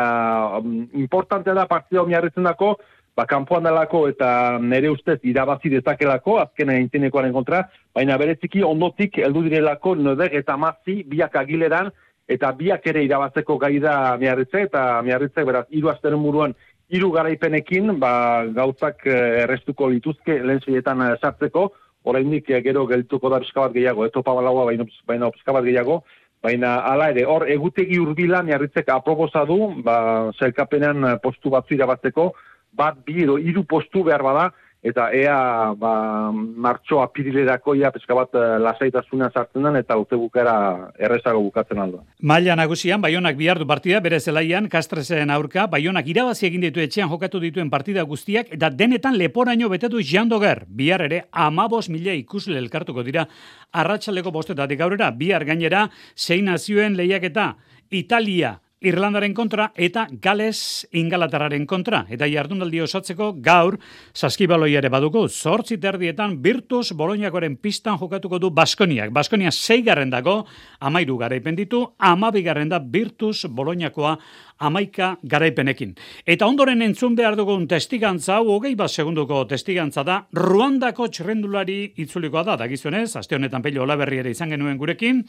um, 0.60 0.84
importante 1.00 1.54
da 1.54 1.68
partida 1.68 2.02
omiarritzen 2.04 2.48
dako, 2.48 2.76
ba, 3.16 3.26
kanpoan 3.30 3.68
dalako 3.68 4.08
eta 4.10 4.30
nere 4.62 4.90
ustez 4.90 5.20
irabazi 5.30 5.72
dezakelako, 5.74 6.40
azken 6.46 6.72
aintzinekoaren 6.74 7.36
kontra, 7.36 7.66
baina 7.96 8.18
bereziki 8.18 8.64
ondotik 8.64 9.20
heldu 9.22 9.44
direlako 9.48 9.96
nodeg 10.00 10.34
eta 10.40 10.58
mazi 10.58 11.02
biak 11.10 11.36
agileran, 11.44 11.92
eta 12.28 12.54
biak 12.56 12.86
ere 12.88 13.04
irabazeko 13.04 13.58
gai 13.60 13.76
da 13.84 14.16
miarritze, 14.18 14.64
eta 14.70 15.01
miarritze, 15.04 15.44
beraz, 15.44 15.66
hiru 15.70 15.92
asteren 15.92 16.24
buruan 16.24 16.56
hiru 16.92 17.12
garaipenekin 17.12 17.96
ba, 18.00 18.44
gauzak 18.56 19.06
eh, 19.08 19.44
errestuko 19.44 19.90
dituzke 19.94 20.40
lehen 20.44 20.62
zeietan 20.66 21.02
eh, 21.06 21.13
sartzeko, 21.22 21.70
oraindik 22.04 22.50
eh, 22.50 22.62
gero 22.66 22.86
geltuko 22.88 23.32
da 23.32 23.40
pizka 23.44 23.66
bat 23.66 23.75
gehiago, 23.75 24.06
etopa 24.06 24.36
balaua 24.36 24.66
baina, 24.72 24.88
baina 25.08 25.32
pizka 25.32 25.56
bat 25.56 25.66
gehiago, 25.68 26.02
baina 26.44 26.75
hala 26.90 27.10
ere, 27.13 27.24
hor 27.30 27.48
egutegi 27.48 28.00
urbila 28.00 28.44
miarritzek 28.44 28.90
aproposa 28.92 29.46
du, 29.48 29.60
ba, 29.84 30.32
zelkapenean 30.40 31.18
postu 31.24 31.54
batzu 31.54 31.78
irabazteko, 31.78 32.34
bat 32.74 33.00
bi 33.06 33.24
edo 33.24 33.38
hiru 33.38 33.63
postu 33.70 34.04
behar 34.04 34.25
bada, 34.25 34.50
eta 34.84 35.08
ea 35.16 35.74
ba, 35.80 35.94
martxo 36.34 37.00
apirilerako 37.02 37.75
ja 37.80 37.92
pizka 37.96 38.16
bat 38.18 38.36
uh, 38.36 38.58
lasaitasuna 38.60 39.30
sartzen 39.32 39.63
den 39.63 39.80
eta 39.80 39.96
urte 39.98 40.20
bukera 40.20 40.56
errezago 41.00 41.42
bukatzen 41.46 41.80
aldo. 41.80 42.04
Maila 42.22 42.58
nagusian 42.60 43.02
Baionak 43.02 43.38
bihardu 43.40 43.68
partida 43.68 44.02
bere 44.04 44.20
zelaian 44.20 44.68
Kastresen 44.70 45.32
aurka 45.32 45.66
Baionak 45.72 46.08
irabazi 46.12 46.48
egin 46.50 46.68
ditu 46.68 46.84
etxean 46.84 47.10
jokatu 47.10 47.40
dituen 47.40 47.72
partida 47.72 48.04
guztiak 48.04 48.52
eta 48.52 48.70
denetan 48.70 49.18
leporaino 49.18 49.72
betetu 49.72 50.04
Jandoger 50.04 50.66
bihar 50.68 51.06
ere 51.08 51.24
15.000 51.32 52.18
ikusle 52.20 52.60
elkartuko 52.60 53.04
dira 53.08 53.28
arratsaleko 53.72 54.32
bostetatik 54.32 54.82
aurrera 54.82 55.12
bihar 55.12 55.46
gainera 55.46 55.88
zein 56.16 56.46
nazioen 56.52 56.98
lehiaketa 57.00 57.54
Italia, 57.94 58.60
Irlandaren 58.84 59.34
kontra 59.34 59.70
eta 59.75 60.06
Gales 60.22 60.86
Ingalaterraren 60.92 61.66
kontra. 61.66 62.04
Eta 62.12 62.28
jardunaldi 62.28 62.82
osatzeko 62.84 63.32
gaur 63.44 63.78
saskibaloia 64.13 64.82
ere 64.84 64.92
baduko. 64.92 65.25
Zortzi 65.30 65.80
terdietan 65.80 66.36
Virtus 66.44 66.92
Boloñakoren 66.92 67.56
pistan 67.58 67.98
jokatuko 67.98 68.40
du 68.40 68.52
Baskoniak. 68.52 69.13
Baskonia 69.16 69.52
zeigarren 69.52 70.12
dago, 70.12 70.44
amairu 70.80 71.18
garaipen 71.18 71.56
ditu, 71.56 71.86
amabigarren 71.98 72.70
da 72.70 72.80
Virtus 72.80 73.46
Boloñakoa 73.48 74.18
amaika 74.63 75.18
garaipenekin. 75.24 75.94
Eta 76.25 76.48
ondoren 76.48 76.82
entzun 76.86 77.16
behar 77.16 77.36
dugun 77.40 77.66
testigantza, 77.68 78.38
hau 78.38 78.56
hogei 78.56 78.74
bat 78.80 78.92
segunduko 78.92 79.44
testigantza 79.50 80.04
da, 80.08 80.20
Ruandako 80.34 81.10
txerrendulari 81.12 81.94
itzulikoa 82.04 82.46
da, 82.48 82.58
dagizunez, 82.63 83.16
aste 83.20 83.36
honetan 83.36 83.63
pelio 83.66 83.84
olaberri 83.84 84.22
ere 84.24 84.34
izan 84.34 84.54
genuen 84.54 84.78
gurekin, 84.78 85.24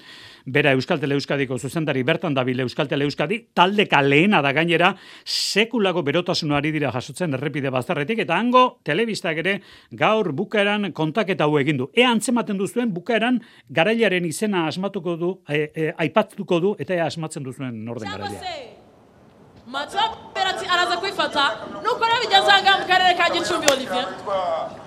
bera 0.47 0.75
Euskaltele 0.77 1.19
Euskadiko 1.19 1.59
zuzendari 1.59 2.05
bertan 2.07 2.35
dabil 2.35 2.61
Euskaltele 2.67 3.09
Euskadi, 3.09 3.44
taldeka 3.55 4.01
lehena 4.03 4.41
da 4.43 4.53
gainera, 4.57 4.95
sekulako 5.25 6.03
berotasunari 6.07 6.73
dira 6.75 6.93
jasotzen 6.95 7.35
errepide 7.39 7.73
bazterretik, 7.75 8.25
eta 8.25 8.39
hango, 8.39 8.65
telebistak 8.85 9.43
ere, 9.45 9.59
gaur 9.91 10.33
bukaeran 10.33 10.93
kontaketa 10.93 11.49
hau 11.49 11.59
egin 11.61 11.83
du. 11.83 11.91
Ea 11.95 12.11
antzematen 12.11 12.61
duzuen, 12.61 12.95
bukaeran 12.95 13.41
garailaren 13.69 14.25
izena 14.29 14.67
asmatuko 14.71 15.19
du, 15.21 15.35
e, 15.49 15.69
e, 15.75 15.93
aipatuko 16.07 16.61
du, 16.61 16.75
eta 16.79 16.97
ea 16.97 17.11
asmatzen 17.11 17.45
duzuen 17.45 17.85
norden 17.85 18.11
garailea. 18.11 18.83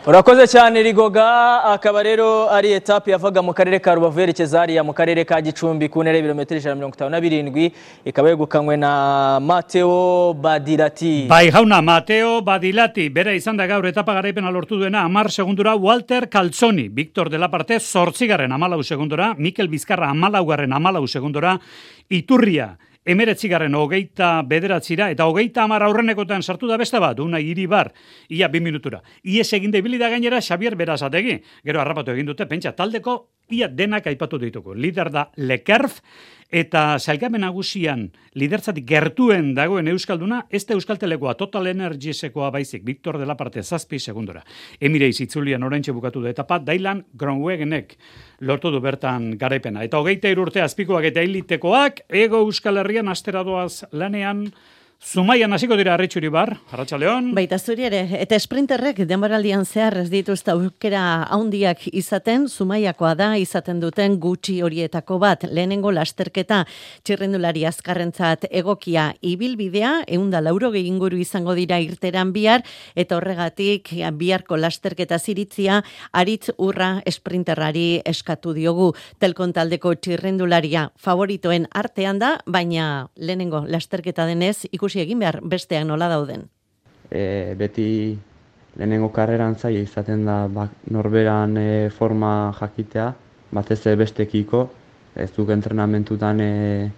Urakoze 0.08 0.48
cyane 0.48 0.82
rigoga 0.84 1.64
akaba 1.64 2.04
rero 2.04 2.48
ari 2.50 2.72
etape 2.72 3.12
yavaga 3.12 3.42
mu 3.42 3.54
karere 3.54 3.80
ka 3.80 3.96
rubavu 3.96 4.20
yerekeza 4.20 4.60
hariya 4.60 4.84
mu 4.84 4.94
karere 4.94 5.26
ka 5.26 5.42
gicumbi 5.42 5.90
ku 5.90 6.00
ntera 6.04 6.18
y'ibirometero 6.18 6.58
ijana 6.60 6.76
na 6.76 6.80
mirongo 6.80 6.96
itanu 6.96 7.12
na 7.12 7.20
birindwi 7.20 7.66
ikaba 8.06 8.30
yegukanywe 8.30 8.76
na 8.78 8.92
mateo 9.44 10.34
badirati 10.34 11.28
Bai 11.28 11.52
jauna, 11.52 11.82
Mateo 11.82 12.42
Badilati, 12.42 13.10
bera 13.10 13.34
izan 13.36 13.58
da 13.58 13.68
gaur 13.68 13.86
etapa 13.86 14.14
garaipena 14.14 14.52
lortu 14.52 14.78
duena, 14.78 15.04
amar 15.04 15.32
segundura 15.32 15.76
Walter 15.76 16.30
Calzoni, 16.30 16.88
Victor 16.88 17.30
de 17.30 17.38
la 17.38 17.50
Parte, 17.50 17.80
zortzigaren 17.80 18.52
amalau 18.52 18.84
segundura, 18.84 19.34
Mikel 19.38 19.68
Bizkarra 19.68 20.10
amalaugarren 20.10 20.72
amalau 20.74 21.08
segundura, 21.08 21.60
Iturria, 22.10 22.78
emeretzigarren 23.08 23.76
hogeita 23.76 24.42
bederatzira, 24.48 25.10
eta 25.14 25.26
hogeita 25.30 25.64
amar 25.64 25.86
aurrenekotan 25.88 26.44
sartu 26.44 26.68
da 26.68 26.78
beste 26.78 27.00
bat, 27.00 27.20
una 27.24 27.40
iribar, 27.40 27.94
ia 28.30 28.52
bi 28.52 28.62
minutura. 28.62 29.02
Ies 29.24 29.48
egin 29.56 29.72
da 29.72 29.80
ibili 29.80 29.98
da 29.98 30.12
gainera 30.12 30.42
Xavier 30.44 30.76
Berazategi, 30.76 31.40
gero 31.64 31.82
harrapatu 31.82 32.12
egin 32.12 32.28
dute, 32.28 32.46
pentsa, 32.46 32.76
taldeko 32.76 33.18
ia 33.52 33.68
denak 33.68 34.08
aipatu 34.08 34.40
dituko. 34.42 34.74
Lider 34.76 35.12
da 35.12 35.30
Lekerf, 35.38 36.02
eta 36.48 36.96
sailkapen 37.00 37.42
nagusian 37.44 38.06
lidertzatik 38.40 38.86
gertuen 38.88 39.54
dagoen 39.56 39.90
Euskalduna, 39.92 40.46
ez 40.50 40.64
da 40.66 40.78
Euskaltelekoa 40.78 41.34
Total 41.40 41.68
Energiesekoa 41.74 42.50
baizik, 42.56 42.86
Victor 42.86 43.18
de 43.20 43.26
la 43.26 43.36
Parte 43.36 43.64
zazpi 43.64 44.00
segundora. 44.00 44.44
Emireiz 44.80 45.20
itzulian 45.22 45.64
oraintxe 45.64 45.92
bukatu 45.92 46.22
da 46.24 46.32
etapa, 46.32 46.60
Dailan 46.60 47.04
Gronwegenek 47.14 47.98
lortu 48.40 48.72
du 48.72 48.80
bertan 48.80 49.34
garaipena. 49.38 49.84
Eta 49.84 50.00
hogeita 50.00 50.32
irurte 50.32 50.62
azpikoak 50.64 51.12
eta 51.12 51.22
elitekoak, 51.22 52.06
ego 52.10 52.46
Euskal 52.46 52.78
Herrian 52.78 53.12
asteradoaz 53.12 53.84
lanean, 53.92 54.48
Zumaian 54.98 55.54
hasiko 55.54 55.76
dira 55.78 55.92
Arritxuri 55.94 56.30
bar, 56.34 56.56
Arratsaldeon. 56.74 57.28
Baita 57.38 57.60
zuri 57.62 57.86
ere, 57.86 58.00
eta 58.18 58.36
esprinterrek 58.36 59.04
denboraldian 59.06 59.62
zehar 59.64 59.94
ez 60.02 60.08
dituzta 60.10 60.56
aukera 60.58 61.22
haundiak 61.30 61.84
izaten, 61.94 62.48
Zumaiakoa 62.50 63.12
da 63.16 63.28
izaten 63.38 63.78
duten 63.80 64.16
gutxi 64.20 64.56
horietako 64.66 65.20
bat, 65.22 65.46
lehenengo 65.54 65.92
lasterketa 65.94 66.64
txirrendulari 67.06 67.64
azkarrentzat 67.70 68.48
egokia 68.50 69.12
ibilbidea, 69.22 69.92
eunda 70.08 70.42
lauro 70.42 70.74
inguru 70.74 71.22
izango 71.22 71.54
dira 71.54 71.78
irteran 71.80 72.34
bihar, 72.34 72.66
eta 72.96 73.18
horregatik 73.18 73.94
biharko 74.18 74.58
lasterketa 74.58 75.20
ziritzia, 75.20 75.84
aritz 76.12 76.50
urra 76.58 77.04
esprinterrari 77.06 78.02
eskatu 78.04 78.56
diogu, 78.58 78.96
telkon 79.20 79.54
taldeko 79.54 79.94
txirrendularia 79.94 80.90
favoritoen 80.98 81.70
artean 81.72 82.18
da, 82.18 82.40
baina 82.48 83.08
lehenengo 83.16 83.64
lasterketa 83.70 84.26
denez, 84.26 84.66
ikusi 84.88 85.04
egin 85.04 85.20
behar 85.20 85.42
besteak 85.44 85.84
nola 85.86 86.08
dauden. 86.08 86.48
e, 87.12 87.56
beti 87.56 88.18
lehenengo 88.76 89.12
karreran 89.12 89.56
zaila 89.56 89.80
izaten 89.80 90.26
da 90.26 90.48
bak, 90.48 90.72
norberan 90.92 91.58
e, 91.58 91.90
forma 91.90 92.54
jakitea, 92.60 93.14
batez 93.52 93.80
ere 93.86 93.96
bestekiko, 94.04 94.70
ez 95.16 95.32
duk 95.36 95.50
entrenamentutan 95.56 96.40
e, 96.40 96.90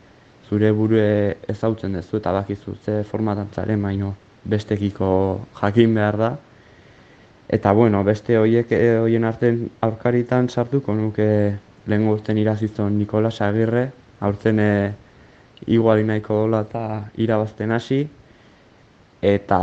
zure 0.50 0.72
burue 0.74 1.38
ezautzen 1.48 1.94
duzu 1.94 2.18
eta 2.18 2.34
bakizu 2.34 2.76
ze 2.84 3.04
formatan 3.04 3.50
zaren 3.54 3.82
baino 3.82 4.16
bestekiko 4.46 5.46
jakin 5.62 5.94
behar 5.94 6.18
da. 6.18 6.32
Eta 7.50 7.74
bueno, 7.74 8.04
beste 8.04 8.38
hoiek 8.38 8.72
e, 8.72 8.98
hoien 9.00 9.26
arten 9.26 9.70
aurkaritan 9.82 10.50
sartuko 10.50 10.96
nuke 10.96 11.30
lehen 11.86 12.10
urten 12.10 12.38
irazizon 12.38 12.98
Nikolas 12.98 13.42
Agirre, 13.42 13.92
aurten 14.20 14.60
e, 14.60 14.72
iguali 15.68 16.04
nahiko 16.04 16.44
dola 16.44 16.62
eta 16.68 16.84
irabazten 17.18 17.72
hasi, 17.72 18.08
eta 19.22 19.60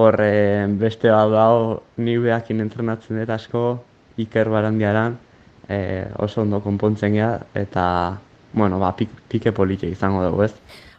horren 0.00 0.78
beste 0.78 1.10
bat 1.10 1.30
dago 1.30 1.82
ni 1.96 2.16
behakin 2.18 2.60
entrenatzen 2.64 3.20
dut 3.20 3.30
asko 3.30 3.64
Iker 4.16 4.48
Barandiaran 4.48 5.18
e, 5.68 6.06
oso 6.18 6.42
ondo 6.42 6.60
konpontzen 6.64 7.12
gea 7.12 7.38
eta 7.54 7.84
bueno, 8.54 8.78
ba, 8.78 8.94
pik, 8.96 9.10
pike 9.28 9.52
politxe 9.52 9.90
izango 9.90 10.22
dugu 10.22 10.44
ez. 10.46 10.52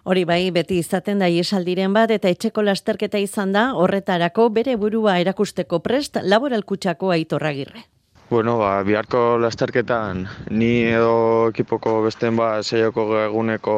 Hori 0.06 0.26
bai, 0.28 0.52
beti 0.54 0.78
izaten 0.78 1.24
da 1.24 1.30
iesaldiren 1.32 1.94
bat 1.96 2.12
eta 2.12 2.30
etxeko 2.30 2.62
lasterketa 2.62 3.18
izan 3.18 3.56
da 3.56 3.72
horretarako 3.74 4.50
bere 4.54 4.76
burua 4.78 5.18
erakusteko 5.24 5.80
prest 5.80 6.20
laboralkutsako 6.22 7.10
aitorragirre. 7.16 7.88
Bueno, 8.30 8.58
ba, 8.60 8.84
biharko 8.84 9.38
lasterketan 9.42 10.26
ni 10.52 10.84
edo 10.92 11.50
ekipoko 11.54 12.02
besten 12.04 12.36
ba 12.38 12.62
seioko 12.62 13.08
eguneko 13.24 13.78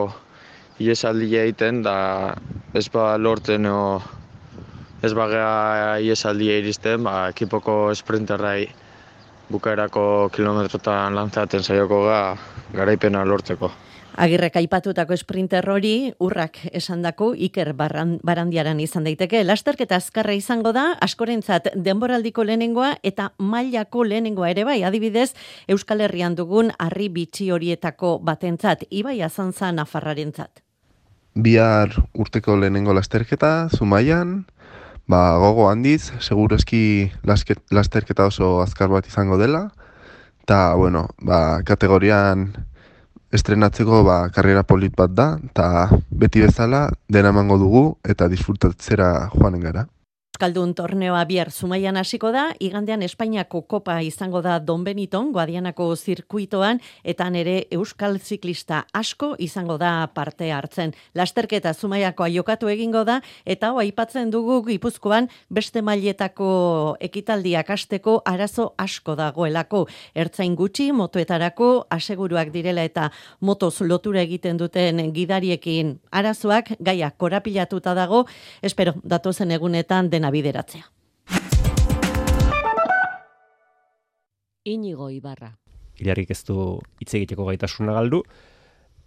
iesaldi 0.79 1.31
egiten 1.37 1.81
da 1.85 2.35
ez 2.73 2.87
ba 2.93 3.17
lortzen 3.17 3.65
o 3.65 4.01
ez 5.01 5.13
bagea 5.13 5.97
iesaldia 6.01 6.57
iristen, 6.61 7.03
ba, 7.05 7.29
ekipoko 7.33 7.93
sprinterrai 7.95 8.67
bukaerako 9.49 10.29
kilometrotan 10.33 11.15
lantzaten 11.15 11.63
saioko 11.63 12.03
ga 12.05 12.21
garaipena 12.73 13.23
lortzeko. 13.25 13.71
Agirrek 14.17 14.55
aipatutako 14.57 15.13
sprinter 15.13 15.67
hori 15.69 16.09
urrak 16.25 16.57
esandako 16.73 17.35
Iker 17.37 17.75
barran, 17.77 18.15
Barandiaran 18.25 18.79
izan 18.81 19.05
daiteke. 19.05 19.43
Lasterketa 19.45 19.99
azkarra 20.01 20.33
izango 20.33 20.73
da, 20.73 20.87
askorentzat 21.05 21.69
denboraldiko 21.75 22.41
lehenengoa 22.49 22.95
eta 23.05 23.29
mailako 23.37 24.07
lehenengoa 24.09 24.49
ere 24.55 24.65
bai, 24.65 24.79
adibidez 24.83 25.35
Euskal 25.69 26.01
Herrian 26.01 26.33
dugun 26.35 26.73
harri 26.79 27.11
bitxi 27.13 27.51
horietako 27.53 28.17
batentzat, 28.17 28.87
Ibai 28.89 29.21
Azantza 29.21 29.69
Nafarrarentzat. 29.71 30.66
Bihar 31.37 31.93
urteko 32.17 32.55
lehenengo 32.57 32.95
lasterketa, 32.97 33.69
Zumaian, 33.69 34.47
ba, 35.05 35.37
gogo 35.37 35.67
handiz, 35.69 36.09
segurazki 36.19 37.11
lasket, 37.23 37.61
lasterketa 37.69 38.25
oso 38.25 38.57
azkar 38.63 38.89
bat 38.89 39.05
izango 39.05 39.37
dela, 39.37 39.67
eta, 40.41 40.73
bueno, 40.73 41.07
ba, 41.21 41.61
kategorian 41.67 42.49
estrenatzeko 43.31 44.01
ba, 44.07 44.17
karriera 44.33 44.63
polit 44.63 44.95
bat 44.97 45.13
da, 45.13 45.27
eta 45.51 45.89
beti 46.09 46.41
bezala 46.41 46.87
dena 47.11 47.29
emango 47.35 47.59
dugu 47.61 47.83
eta 48.07 48.29
disfrutatzera 48.31 49.29
joanen 49.35 49.61
gara. 49.61 49.85
Euskaldun 50.37 50.75
torneoa 50.77 51.23
bihar 51.25 51.49
Zumaian 51.49 51.97
hasiko 51.97 52.29
da, 52.29 52.51
igandean 52.61 53.01
Espainiako 53.01 53.63
kopa 53.65 53.95
izango 54.05 54.43
da 54.45 54.59
Don 54.61 54.83
Beniton, 54.85 55.31
Guadianako 55.33 55.87
zirkuitoan, 55.95 56.77
eta 57.03 57.25
nere 57.33 57.63
Euskal 57.73 58.19
ziklista 58.19 58.83
asko 58.93 59.31
izango 59.41 59.79
da 59.81 60.11
parte 60.13 60.51
hartzen. 60.53 60.93
Lasterketa 61.17 61.73
Zumaiakoa 61.73 62.27
jokatu 62.29 62.69
egingo 62.69 63.01
da, 63.03 63.15
eta 63.45 63.71
hoa 63.71 63.81
aipatzen 63.81 64.29
dugu 64.29 64.59
Gipuzkoan 64.67 65.25
beste 65.49 65.81
mailetako 65.81 66.51
ekitaldiak 67.01 67.73
hasteko 67.73 68.19
arazo 68.23 68.75
asko 68.77 69.17
dagoelako. 69.17 69.87
Ertzain 70.13 70.53
gutxi, 70.53 70.91
motoetarako, 70.91 71.87
aseguruak 71.89 72.53
direla 72.53 72.85
eta 72.85 73.09
motoz 73.41 73.81
lotura 73.81 74.21
egiten 74.21 74.61
duten 74.61 75.01
gidariekin 75.17 75.97
arazoak, 76.11 76.75
gaia 76.77 77.09
korapilatuta 77.09 77.97
dago, 77.97 78.27
espero, 78.61 78.93
datozen 79.01 79.57
egunetan 79.57 80.13
dena 80.13 80.26
bideratzea. 80.31 80.85
Inigo 84.67 85.09
Ibarra. 85.09 85.53
Ilarik 86.03 86.31
ez 86.31 86.43
du 86.45 86.77
hitz 87.01 87.13
egiteko 87.17 87.45
gaitasuna 87.47 87.95
galdu, 87.95 88.21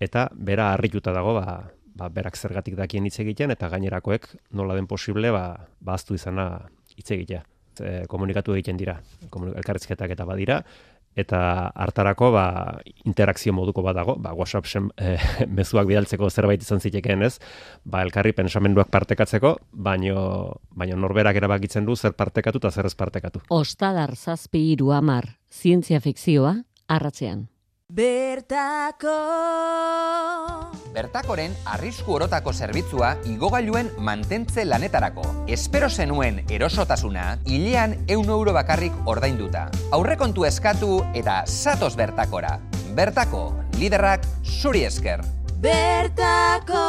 eta 0.00 0.29
bera 0.35 0.73
harrituta 0.73 1.12
dago, 1.15 1.35
ba, 1.37 1.71
ba, 1.95 2.09
berak 2.09 2.37
zergatik 2.37 2.77
dakien 2.79 3.07
hitz 3.07 3.19
egiten, 3.23 3.53
eta 3.55 3.69
gainerakoek 3.69 4.27
nola 4.57 4.75
den 4.79 4.89
posible, 4.91 5.31
ba, 5.35 5.45
baztu 5.81 6.17
izana 6.17 6.49
hitz 6.97 7.11
egitea. 7.11 7.43
E, 7.81 7.93
komunikatu 8.11 8.57
egiten 8.57 8.81
dira, 8.81 8.97
elkarrizketak 9.31 10.17
eta 10.17 10.27
badira, 10.29 10.61
eta 11.19 11.71
hartarako 11.75 12.31
ba, 12.35 12.45
interakzio 13.05 13.52
moduko 13.52 13.83
bat 13.83 13.97
dago, 13.99 14.17
ba, 14.23 14.33
WhatsApp 14.37 14.69
sen, 14.71 14.90
e, 15.00 15.17
mezuak 15.50 15.88
bidaltzeko 15.90 16.31
zerbait 16.31 16.62
izan 16.62 16.81
zitekeen 16.81 17.25
ez, 17.26 17.37
ba, 17.85 18.05
elkarri 18.07 18.33
pensamenduak 18.37 18.90
partekatzeko, 18.95 19.57
baino, 19.73 20.57
baino 20.71 20.99
norberak 21.00 21.37
erabakitzen 21.40 21.87
du 21.88 21.97
zer 21.97 22.14
partekatu 22.19 22.62
eta 22.62 22.71
zer 22.71 22.90
ez 22.90 22.95
partekatu. 22.95 23.43
Ostadar 23.50 24.14
zazpi 24.17 24.71
iru 24.73 24.93
amar, 24.97 25.37
zientzia 25.50 26.00
fikzioa, 26.00 26.61
arratzean. 26.88 27.49
Bertako 27.90 29.11
Bertakoren 30.94 31.56
arrisku 31.66 32.12
orotako 32.14 32.52
zerbitzua 32.52 33.16
igogailuen 33.26 33.88
mantentze 33.99 34.62
lanetarako. 34.64 35.25
Espero 35.50 35.88
zenuen 35.90 36.44
erosotasuna, 36.47 37.40
hilean 37.44 37.97
eun 38.06 38.30
euro 38.30 38.52
bakarrik 38.54 38.94
ordainduta. 39.11 39.64
Aurrekontu 39.90 40.47
eskatu 40.47 41.00
eta 41.18 41.42
satos 41.47 41.97
bertakora. 41.99 42.61
Bertako, 42.94 43.56
liderrak 43.78 44.26
zuri 44.44 44.85
esker. 44.87 45.25
Bertako 45.59 46.85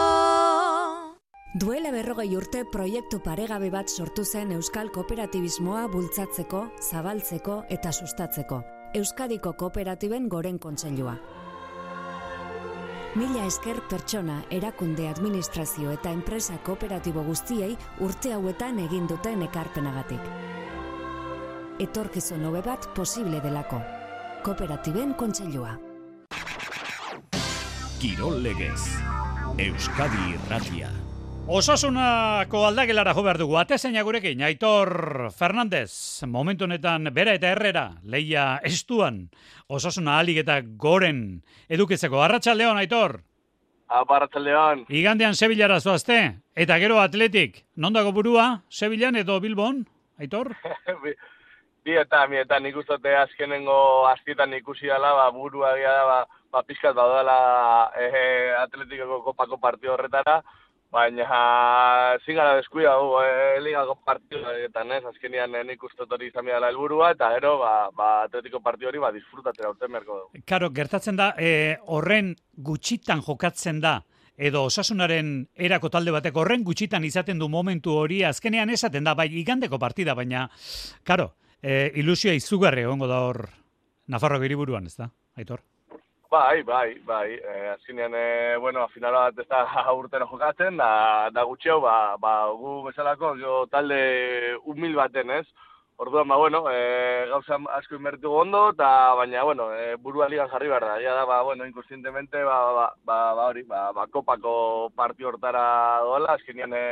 Duela 1.62 1.89
berrogei 1.91 2.29
urte 2.38 2.62
proiektu 2.72 3.24
paregabe 3.25 3.72
bat 3.74 3.89
sortu 3.89 4.24
zen 4.24 4.53
Euskal 4.53 4.93
Kooperatibismoa 4.93 5.88
bultzatzeko, 5.89 6.67
zabaltzeko 6.91 7.63
eta 7.70 7.91
sustatzeko. 7.91 8.62
Euskadiko 8.94 9.54
Kooperatiben 9.54 10.28
Goren 10.28 10.60
Kontseilua. 10.60 11.14
Mila 13.16 13.46
esker 13.48 13.78
pertsona, 13.88 14.42
erakunde 14.52 15.06
administrazio 15.08 15.94
eta 15.96 16.12
enpresa 16.12 16.58
kooperatibo 16.66 17.24
guztiei 17.24 17.78
urte 18.04 18.34
hauetan 18.36 18.82
egin 18.84 19.08
duten 19.08 19.46
ekarpenagatik. 19.48 20.28
Etorkizun 21.88 22.44
hobe 22.50 22.64
bat 22.66 22.90
posible 22.96 23.40
delako. 23.40 23.80
Kooperatiben 24.44 25.14
kontseilua. 25.16 25.78
Kirol 28.04 28.44
legez. 28.44 28.82
Euskadi 29.70 30.34
irratia. 30.34 30.92
Osasunako 31.48 32.62
aldagelara 32.68 33.14
jo 33.14 33.24
behar 33.26 33.38
dugu. 33.42 33.58
Atezaina 33.58 34.04
gurekin, 34.06 34.42
Aitor 34.46 35.32
Fernandez, 35.36 36.22
momentu 36.30 36.64
honetan 36.68 37.10
bera 37.14 37.34
eta 37.36 37.50
herrera, 37.52 37.84
leia 38.04 38.60
estuan, 38.64 39.24
osasuna 39.68 40.20
alik 40.22 40.38
eta 40.44 40.60
goren 40.62 41.42
edukitzeko. 41.68 42.22
Arratxaldeon, 42.24 42.78
Aitor? 42.78 43.18
Apa, 43.90 44.16
arratxaldeon. 44.22 44.86
Igandean 44.88 45.36
Sevillara 45.36 45.82
zoazte, 45.82 46.38
eta 46.56 46.78
gero 46.80 47.02
atletik. 47.02 47.66
Nondako 47.76 48.14
burua, 48.16 48.62
Sevillan 48.70 49.18
edo 49.20 49.40
Bilbon, 49.42 49.84
Aitor? 50.20 50.54
Bi- 51.04 51.18
Bietan, 51.84 52.30
bietan, 52.30 52.62
nik 52.62 52.76
ustote 52.78 53.10
azkenengo 53.18 54.06
aztietan 54.06 54.54
ikusi 54.54 54.86
dela, 54.86 55.16
ba, 55.18 55.32
burua 55.34 55.72
gira 55.76 55.94
da, 55.98 56.04
ba, 56.06 56.18
ba 56.54 56.62
pixkat 56.64 56.94
badala 56.94 57.90
eh, 57.98 58.54
atletikoko 58.62 59.24
kopako 59.26 59.58
partio 59.58 59.96
horretara, 59.96 60.44
baina 60.92 62.18
zingara 62.26 62.58
deskuida 62.60 62.94
du, 63.00 63.16
eh, 63.24 63.60
ligako 63.64 63.96
partioetan, 64.06 64.92
ez, 64.92 65.04
azkenian 65.08 65.56
eh, 65.56 65.64
nik 65.64 65.84
ustot 65.88 66.12
hori 66.12 66.28
izan 66.28 66.46
dela 66.46 66.68
helburua 66.70 67.14
eta 67.16 67.30
gero, 67.38 67.58
ba, 67.62 67.74
ba 67.96 68.10
atletiko 68.26 68.60
partio 68.60 68.90
hori, 68.90 69.00
ba, 69.00 69.12
disfrutatera 69.16 69.72
urten 69.72 69.92
beharko 69.92 70.18
dugu. 70.20 70.44
Karo, 70.46 70.70
gertatzen 70.76 71.20
da, 71.20 71.32
e, 71.40 71.78
horren 71.88 72.34
gutxitan 72.58 73.24
jokatzen 73.24 73.80
da, 73.82 74.02
edo 74.36 74.66
osasunaren 74.68 75.34
erako 75.56 75.92
talde 75.94 76.12
batek 76.12 76.36
horren 76.36 76.64
gutxitan 76.68 77.06
izaten 77.08 77.40
du 77.40 77.48
momentu 77.50 77.96
hori, 77.96 78.24
azkenean 78.28 78.70
esaten 78.70 79.08
da, 79.08 79.16
bai, 79.16 79.30
igandeko 79.42 79.80
partida, 79.80 80.16
baina, 80.18 80.50
karo, 81.08 81.32
e, 81.62 81.88
ilusioa 82.04 82.36
izugarri 82.36 82.84
egongo 82.88 83.08
da 83.08 83.24
hor 83.30 83.46
Nafarro 84.12 84.42
hiriburuan, 84.44 84.90
ez 84.90 84.98
da, 84.98 85.08
Aitor? 85.40 85.62
Bai, 86.32 86.64
bai, 86.64 86.96
bai. 87.04 87.34
E, 87.36 87.68
azkenean, 87.74 88.14
e, 88.16 88.56
bueno, 88.56 88.86
finala 88.94 89.26
bat 89.26 89.40
ez 89.44 89.48
da 89.50 89.66
urtero 90.00 90.30
jokatzen, 90.30 90.78
da, 90.80 91.28
da 91.36 91.44
gutxeo, 91.44 91.82
ba, 91.84 92.16
ba, 92.24 92.36
gu 92.56 92.78
bezalako, 92.86 93.34
jo, 93.42 93.56
talde 93.74 93.98
humil 94.64 94.96
baten, 94.96 95.34
ez? 95.36 95.44
Orduan, 96.00 96.30
ba, 96.32 96.38
bueno, 96.40 96.62
e, 96.72 97.26
gauza 97.34 97.58
asko 97.76 98.00
inbertu 98.00 98.32
ondo, 98.32 98.62
eta 98.72 98.92
baina, 99.20 99.44
bueno, 99.44 99.68
e, 99.76 99.98
burua 100.00 100.30
ligan 100.32 100.48
jarri 100.54 100.72
behar 100.72 100.86
da. 100.88 100.94
Ja 101.04 101.18
da, 101.20 101.26
ba, 101.28 101.42
bueno, 101.44 101.68
inkonsientemente, 101.68 102.46
ba, 102.48 102.60
ba, 102.78 102.86
ba, 103.04 103.18
ba, 103.36 103.50
hori, 103.50 103.64
ba, 103.68 103.90
ba, 103.92 104.08
kopako 104.08 104.54
partio 104.96 105.34
hortara 105.34 105.66
doala, 106.06 106.38
azkenean, 106.40 106.74
e, 106.74 106.86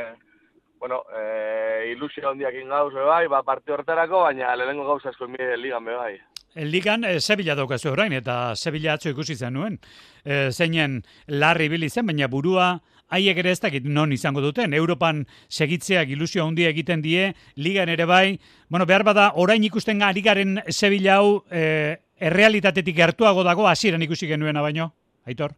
bueno, 0.84 1.00
e, 1.16 1.94
ilusio 1.94 2.28
handiak 2.28 2.60
ingauz, 2.60 2.92
bai, 2.92 3.24
ba, 3.26 3.40
partio 3.42 3.78
hortarako, 3.78 4.20
baina 4.28 4.52
lehenengo 4.54 4.84
gauza 4.92 5.08
asko 5.14 5.32
inbide 5.32 5.56
ligan, 5.56 5.88
bai. 5.88 6.18
Ligan 6.54 7.04
e, 7.04 7.20
Sevilla 7.20 7.54
daukazu 7.54 7.92
orain, 7.92 8.12
eta 8.12 8.56
Sevilla 8.56 8.94
atzo 8.94 9.10
ikusi 9.10 9.36
zen 9.36 9.54
nuen. 9.54 9.78
E, 10.24 10.50
zeinen 10.50 11.00
larri 11.26 11.68
bili 11.68 11.90
zen, 11.90 12.06
baina 12.06 12.28
burua 12.28 12.80
haiek 13.10 13.38
ere 13.42 13.50
ez 13.50 13.60
dakit 13.60 13.86
non 13.86 14.12
izango 14.12 14.40
duten. 14.40 14.74
Europan 14.74 15.24
segitzeak 15.48 16.10
ilusio 16.10 16.44
handia 16.46 16.70
egiten 16.70 17.02
die, 17.02 17.32
ligan 17.56 17.88
ere 17.88 18.06
bai. 18.06 18.38
Bueno, 18.68 18.86
behar 18.86 19.04
bada, 19.04 19.32
orain 19.34 19.64
ikusten 19.64 20.02
ari 20.02 20.22
garen 20.22 20.60
Sevilla 20.68 21.18
hau 21.18 21.42
e, 21.50 21.98
errealitatetik 22.20 22.96
gertuago 22.96 23.44
dago, 23.46 23.66
hasieran 23.68 24.02
ikusi 24.02 24.28
genuena 24.28 24.62
baino, 24.62 24.92
Aitor? 25.26 25.54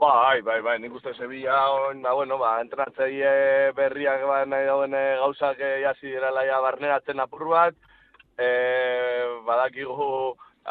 Bai, 0.00 0.40
bai, 0.40 0.62
bai, 0.64 0.78
nik 0.80 0.94
uste 0.96 1.12
Sevilla, 1.12 1.58
on, 1.76 2.00
ba, 2.00 2.14
bueno, 2.16 2.38
ba, 2.40 2.54
entrenatzaile 2.62 3.72
berriak 3.76 4.22
ba, 4.24 4.38
nahi 4.48 4.64
dauen 4.64 4.94
eh, 4.96 5.18
gauzak 5.20 5.60
eh, 5.60 5.74
jasi 5.82 6.14
direla 6.14 6.44
ja 6.48 6.60
barneratzen 6.64 7.20
apur 7.20 7.44
bat, 7.50 7.76
e, 8.40 8.48
badakigu 9.46 10.08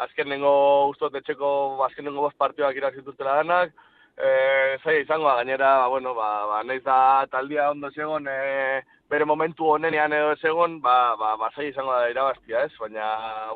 azkenengo 0.04 0.52
ustot 0.90 1.14
etxeko 1.20 1.50
azkenengo 1.86 2.26
bost 2.26 2.38
partioak 2.38 2.76
irazitutela 2.76 3.40
danak, 3.40 3.72
e, 4.16 4.78
zaila 4.82 5.02
izango, 5.04 5.28
gainera, 5.28 5.76
ba, 5.82 5.86
bueno, 5.88 6.14
ba, 6.14 6.30
ba, 6.46 6.62
nahiz 6.64 6.82
da 6.84 7.26
taldia 7.30 7.70
ondo 7.70 7.90
segon, 7.94 8.26
e, 8.28 8.82
bere 9.10 9.26
momentu 9.26 9.70
honenean 9.74 10.12
edo 10.12 10.34
ez 10.34 10.44
egon, 10.44 10.80
ba, 10.80 11.14
ba, 11.20 11.36
ba 11.40 11.50
zaila 11.54 11.70
izango 11.70 11.94
da 11.96 12.10
irabaztia, 12.10 12.66
ez? 12.66 12.72
Baina, 12.80 13.06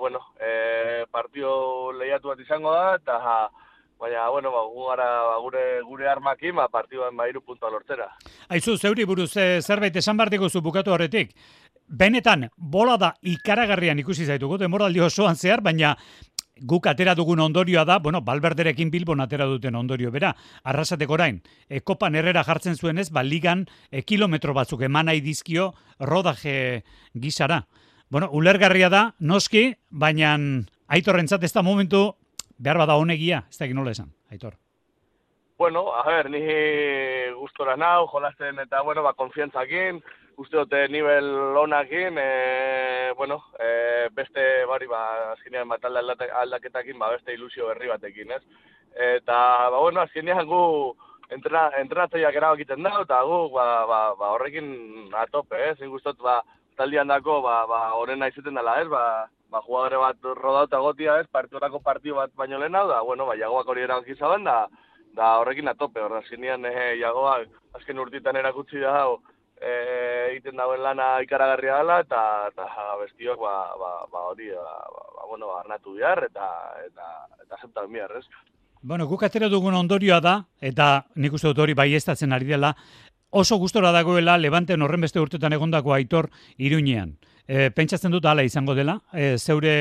bueno, 0.01 0.23
e, 0.41 1.05
partio 1.11 1.93
lehiatu 1.99 2.33
bat 2.33 2.41
izango 2.41 2.75
da, 2.75 2.97
eta 3.01 3.21
baina, 4.01 4.29
bueno, 4.29 4.51
ba, 4.53 4.65
gu 4.69 4.89
gara 4.91 5.09
ba, 5.29 5.37
gure, 5.45 5.65
gure 5.87 6.09
armakin, 6.11 6.57
ba, 6.57 6.69
partioan 6.69 7.17
ba, 7.17 7.29
iru 7.31 7.41
puntua 7.41 7.71
lortzera. 7.71 8.11
Aizu, 8.49 8.77
zeuri 8.77 9.07
buruz 9.09 9.31
e, 9.37 9.61
zerbait 9.63 9.97
esan 9.97 10.19
behar 10.19 10.33
diguzu 10.35 10.61
bukatu 10.65 10.93
horretik. 10.93 11.33
Benetan, 11.89 12.49
bola 12.57 12.97
da 12.97 13.15
ikaragarrian 13.23 13.99
ikusi 14.01 14.25
zaitugu, 14.25 14.59
demoraldi 14.59 15.03
osoan 15.05 15.37
zehar, 15.37 15.61
baina 15.61 15.95
guk 16.63 16.87
atera 16.87 17.15
dugun 17.15 17.41
ondorioa 17.41 17.85
da, 17.85 17.99
bueno, 17.99 18.21
Balberderekin 18.23 18.91
Bilbon 18.91 19.21
atera 19.21 19.47
duten 19.51 19.75
ondorio 19.75 20.11
bera, 20.15 20.35
arrasateko 20.65 21.17
orain, 21.17 21.41
e, 21.69 21.81
kopan 21.81 22.15
herrera 22.15 22.45
jartzen 22.45 22.77
zuenez, 22.77 23.11
ba, 23.11 23.23
ligan 23.23 23.67
e, 23.91 24.03
kilometro 24.03 24.55
batzuk 24.55 24.83
eman 24.87 25.11
nahi 25.11 25.21
dizkio 25.21 25.73
rodaje 26.01 26.85
gizara. 27.13 27.65
Bueno, 28.09 28.31
ulergarria 28.33 28.89
da, 28.89 29.05
noski, 29.19 29.73
baina 29.91 30.37
aitorrentzat 30.89 31.45
ez 31.45 31.53
da 31.53 31.63
momentu, 31.63 32.13
behar 32.59 32.79
bada 32.79 32.97
honegia, 32.97 33.45
ez 33.51 33.59
da 33.59 33.67
nola 33.75 33.91
esan, 33.91 34.13
aitor. 34.31 34.55
Bueno, 35.59 35.93
a 35.95 36.03
ver, 36.07 36.31
ni 36.31 36.41
gustora 37.39 37.77
nau, 37.77 38.07
jolasten 38.11 38.59
eta, 38.59 38.83
bueno, 38.83 39.03
ba, 39.03 39.15
konfiantzakin, 39.15 40.03
uste 40.37 40.57
dute 40.57 40.89
nivel 40.89 41.27
onakin, 41.57 42.19
e, 42.19 43.13
bueno, 43.17 43.41
e, 43.59 44.09
beste, 44.15 44.65
bari, 44.67 44.87
ba, 44.87 45.33
azkenean 45.33 45.69
bat 45.69 45.85
aldaketakin, 45.85 46.99
ba, 46.99 47.11
beste 47.15 47.35
ilusio 47.35 47.69
berri 47.71 47.89
batekin, 47.89 48.33
ez? 48.33 48.43
Eta, 48.95 49.71
ba, 49.71 49.79
bueno, 49.79 50.03
azkenean 50.03 50.47
gu 50.47 50.63
entrena, 51.35 51.69
entrenatzaileak 51.81 52.37
erabakiten 52.41 52.83
da, 52.83 52.97
eta 53.03 53.21
gu, 53.27 53.39
ba, 53.55 53.67
ba, 53.91 54.01
ba, 54.19 54.33
horrekin 54.37 55.15
atope, 55.25 55.61
ez? 55.71 55.79
Dut, 55.81 56.19
ba, 56.23 56.41
taldian 56.77 57.09
dako, 57.09 57.41
ba, 57.43 57.65
ba, 57.71 57.85
horrena 57.99 58.29
izuten 58.31 58.59
dela, 58.59 58.81
ez? 58.83 58.89
Ba, 58.89 59.05
ba, 59.51 59.63
jugadore 59.67 60.01
bat 60.03 60.33
rodauta 60.41 60.81
gotia, 60.83 61.21
ez? 61.21 61.29
Partiorako 61.31 61.81
partio 61.85 62.19
bat 62.19 62.35
baino 62.37 62.59
lehen 62.59 62.75
hau, 62.75 62.89
da, 62.91 63.03
bueno, 63.03 63.27
ba, 63.27 63.39
jagoak 63.39 63.69
hori 63.69 63.87
erabaki 63.87 64.19
zaben, 64.19 64.45
da, 64.45 64.65
da 65.15 65.37
horrekin 65.39 65.71
atope, 65.71 66.03
horra, 66.03 66.25
azkenean, 66.25 66.67
eh, 66.67 66.97
jagoak 66.99 67.47
azken 67.79 68.03
urtitan 68.03 68.37
erakutsi 68.37 68.83
da, 68.83 68.97
hau, 69.03 69.21
eh, 69.61 70.31
egiten 70.33 70.57
dauen 70.57 70.83
lana 70.83 71.21
ikaragarria 71.23 71.79
dela, 71.83 72.01
eta, 72.05 72.23
eta 72.51 72.89
bestiok, 73.03 73.39
ba, 73.41 73.55
ba, 73.81 73.93
ba, 74.11 74.27
hori, 74.31 74.51
ba, 74.51 74.75
ba, 74.91 75.07
ba, 75.17 75.29
bueno, 75.29 75.55
arnatu 75.57 75.95
bihar, 75.95 76.25
eta, 76.31 76.49
eta, 76.87 77.11
eta 77.43 77.59
aceptan 77.59 77.93
bihar, 77.93 78.17
ez? 78.19 78.27
Bueno, 78.83 79.07
guk 79.09 79.23
atera 79.25 79.49
dugun 79.49 79.75
ondorioa 79.79 80.21
da, 80.21 80.39
eta 80.61 81.07
nik 81.17 81.33
uste 81.33 81.49
dut 81.49 81.63
hori 81.65 81.75
baiestatzen 81.75 82.37
ari 82.37 82.51
dela, 82.51 82.75
oso 83.35 83.57
gustora 83.57 83.91
dagoela 83.93 84.37
Levanten 84.39 84.83
horren 84.85 85.01
beste 85.01 85.23
urtetan 85.23 85.57
egondako 85.57 85.95
aitor 85.95 86.29
iruñean. 86.59 87.17
E, 87.49 87.71
pentsatzen 87.75 88.13
dut 88.13 88.25
hala 88.25 88.45
izango 88.47 88.77
dela, 88.77 88.99
e, 89.13 89.37
zeure 89.39 89.75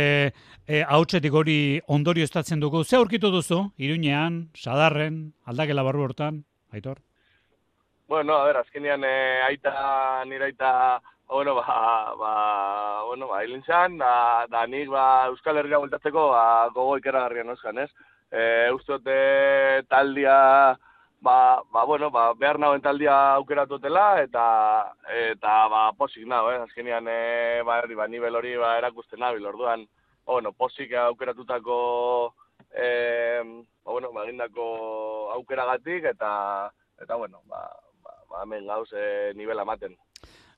e, 0.65 0.81
hautsetik 0.83 1.33
hori 1.33 1.57
ondorio 1.87 2.23
estatzen 2.23 2.59
dugu. 2.59 2.83
Ze 2.83 2.97
aurkitu 2.97 3.29
duzu, 3.31 3.61
iruñean, 3.77 4.49
sadarren, 4.55 5.33
aldakela 5.45 5.83
barru 5.83 6.07
hortan, 6.07 6.43
aitor? 6.71 7.03
Bueno, 8.13 8.35
a 8.35 8.43
ver, 8.45 8.57
azkenean 8.57 9.03
eh, 9.03 9.41
aita, 9.41 10.23
nire 10.25 10.45
aita, 10.45 11.01
bueno, 11.27 11.55
ba, 11.55 12.13
ba, 12.15 13.03
bueno, 13.05 13.27
ba, 13.27 13.43
hilin 13.43 13.63
zan, 13.65 13.97
da, 13.97 14.45
da 14.51 14.67
nik, 14.67 14.87
ba, 14.87 15.25
Euskal 15.31 15.57
Herria 15.57 15.79
bueltatzeko, 15.81 16.27
ba, 16.29 16.67
gogo 16.75 16.99
ikeragarria 16.99 17.43
nozkan, 17.43 17.79
ez? 17.81 17.87
E, 18.29 18.69
uste 18.69 18.99
eh, 19.09 19.81
taldia, 19.89 20.35
ba, 21.25 21.37
ba, 21.73 21.85
bueno, 21.89 22.11
ba, 22.13 22.27
behar 22.37 22.59
nagoen 22.61 22.83
taldia 22.85 23.15
aukeratu 23.39 23.79
dutela, 23.79 24.21
eta, 24.21 24.43
eta, 25.23 25.53
ba, 25.73 25.81
posik 25.97 26.27
nago, 26.29 26.51
eh? 26.53 26.59
Azkenean, 26.67 27.09
eh, 27.09 27.63
ba, 27.65 27.79
hori, 27.81 27.97
ba, 27.97 28.07
nivel 28.07 28.37
hori, 28.37 28.53
ba, 28.61 28.75
erakusten 28.77 29.25
nabil, 29.25 29.47
orduan, 29.49 29.87
ba, 30.21 30.35
bueno, 30.35 30.51
posik 30.53 30.93
aukeratutako, 31.07 31.79
eh, 32.77 33.41
ba, 33.41 33.89
bueno, 33.89 34.13
ba, 34.13 34.29
aukeragatik, 35.39 36.11
eta, 36.13 36.35
eta, 37.01 37.15
bueno, 37.15 37.41
ba, 37.49 37.57
ba, 37.57 37.81
ba, 37.81 37.92
hemen 38.41 38.65
gauz 38.67 38.89
eh, 38.93 39.31
nivela 39.35 39.63
ematen. 39.63 39.95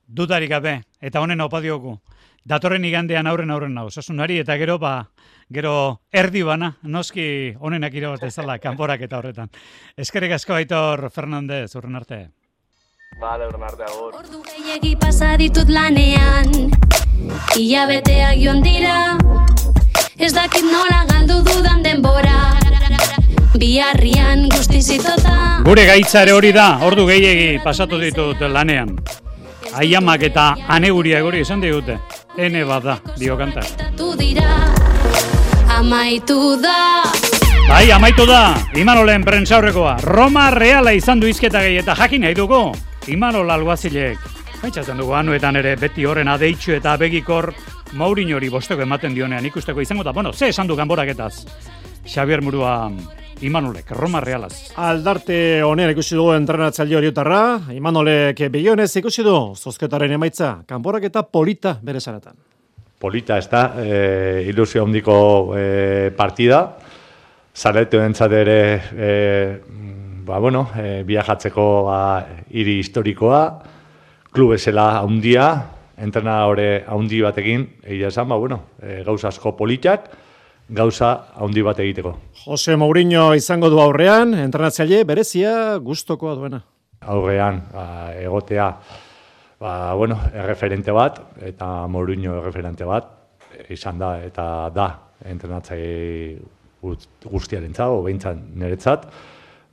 Dudarik 0.06 0.50
gabe, 0.50 0.80
eta 1.00 1.20
honen 1.20 1.40
opa 1.40 1.60
diogu. 1.60 1.98
Datorren 2.46 2.84
igandean 2.86 3.26
aurren 3.26 3.50
aurren 3.50 3.74
nau, 3.74 3.88
osasunari, 3.90 4.38
eta 4.38 4.54
gero, 4.56 4.78
ba, 4.78 5.08
gero 5.52 6.00
erdi 6.14 6.44
bana, 6.46 6.76
noski 6.82 7.56
honenak 7.58 7.94
irabaz 7.94 8.20
dezala, 8.22 8.58
kanporak 8.64 9.02
eta 9.02 9.18
horretan. 9.18 9.50
Eskerrik 9.96 10.38
asko 10.38 10.54
Aitor 10.54 11.08
Fernandez, 11.10 11.74
urren 11.74 11.98
arte. 11.98 12.20
Vale, 13.20 13.48
urren 13.48 13.64
arte, 13.66 13.86
agur. 13.90 14.16
Gehiegi 14.46 14.96
pasa 15.00 15.36
ditut 15.40 15.70
lanean 15.72 16.50
Ilabeteak 17.56 18.36
joan 18.42 18.60
dira 18.64 19.16
Ez 20.18 20.32
dakit 20.34 20.66
nola 20.66 21.04
galdu 21.08 21.38
dudan 21.46 21.82
denbora 21.86 22.36
biharrian 23.58 24.48
guztizitota 24.52 25.62
Gure 25.66 25.86
gaitza 25.88 26.22
ere 26.22 26.32
hori 26.36 26.52
da, 26.54 26.78
ordu 26.86 27.06
gehiegi 27.08 27.58
pasatu 27.64 27.98
ditut 27.98 28.40
lanean. 28.52 28.92
Aiamak 29.74 30.22
eta 30.28 30.54
aneguria 30.68 31.20
gori 31.24 31.40
esan 31.42 31.60
digute. 31.60 31.98
Ene 32.36 32.64
bada, 32.64 32.98
dio 33.18 33.36
kanta. 33.36 33.62
amaitu 35.76 36.56
da 36.62 37.02
Bai, 37.68 37.90
amaitu 37.90 38.26
da, 38.26 38.54
Imanolen 38.78 39.24
prentsaurrekoa. 39.24 39.96
Roma 40.02 40.50
reala 40.54 40.92
izan 40.94 41.20
du 41.20 41.26
izketa 41.26 41.60
gehi 41.64 41.80
eta 41.80 41.96
jakin 41.98 42.22
nahi 42.22 42.34
dugu. 42.34 42.70
Imanol 43.08 43.50
alguazilek. 43.50 44.18
Baitzatzen 44.62 44.96
dugu 45.02 45.12
anuetan 45.18 45.56
ere 45.56 45.74
beti 45.76 46.06
horren 46.06 46.28
adeitxu 46.28 46.76
eta 46.78 46.96
begikor 46.96 47.52
Mourinhori 47.98 48.48
bosteko 48.50 48.82
ematen 48.82 49.14
dionean 49.14 49.44
ikusteko 49.46 49.80
izango 49.80 50.04
da. 50.04 50.12
Bueno, 50.12 50.32
ze 50.32 50.48
esan 50.48 50.66
du 50.66 50.76
ganboraketaz. 50.76 51.44
Xavier 52.06 52.40
Murua 52.40 52.90
Imanolek, 53.44 53.90
Roma 53.90 54.20
realaz. 54.24 54.72
Aldarte 54.80 55.60
honen 55.62 55.90
ikusi 55.92 56.16
dugu 56.16 56.32
entrenatzaile 56.32 56.96
horiotarra, 56.96 57.40
Imanolek 57.76 58.40
begionez 58.52 58.88
ikusi 58.96 59.24
du 59.26 59.36
zozketaren 59.54 60.14
emaitza, 60.16 60.62
kanborak 60.66 61.04
eta 61.10 61.22
polita 61.22 61.76
bere 61.82 62.00
zanatan. 62.00 62.36
polita 62.98 63.36
ez 63.36 63.48
da, 63.48 63.74
e, 63.76 64.44
ilusio 64.48 64.82
handiko 64.82 65.52
e, 65.54 66.10
partida, 66.16 66.78
zaretu 67.54 68.00
entzat 68.00 68.32
ere, 68.32 68.82
e, 68.96 69.60
ba, 70.24 70.38
bueno, 70.40 70.70
e, 70.80 71.02
viajatzeko 71.04 71.66
ba, 71.84 72.00
hiri 72.48 72.78
historikoa, 72.80 73.42
klubesela 74.32 75.02
handia, 75.02 75.46
entrenadore 76.00 76.84
handi 76.88 77.20
batekin, 77.20 77.68
egia 77.84 78.08
esan, 78.08 78.28
ba, 78.32 78.40
bueno, 78.40 78.62
e, 78.80 79.02
gauza 79.04 79.28
asko 79.28 79.52
politak, 79.56 80.08
gauza 80.68 81.12
handi 81.36 81.62
bat 81.62 81.84
egiteko. 81.84 82.16
Jose 82.46 82.76
Mourinho 82.78 83.32
izango 83.34 83.66
du 83.66 83.80
aurrean, 83.82 84.30
entrenatzaile 84.38 85.00
berezia 85.02 85.50
gustokoa 85.82 86.36
duena. 86.38 86.60
Aurrean, 87.10 87.56
ba, 87.72 87.86
egotea, 88.22 88.68
ba, 89.58 89.72
bueno, 89.98 90.20
erreferente 90.30 90.94
bat, 90.94 91.18
eta 91.42 91.88
Mourinho 91.90 92.36
erreferente 92.38 92.86
bat, 92.86 93.10
izan 93.74 93.98
da, 93.98 94.12
eta 94.22 94.46
da, 94.70 94.86
entrenatzaile 95.26 96.38
guztiaren 97.26 97.74
zago, 97.74 97.98
behintzat 98.06 98.38
niretzat, 98.54 99.10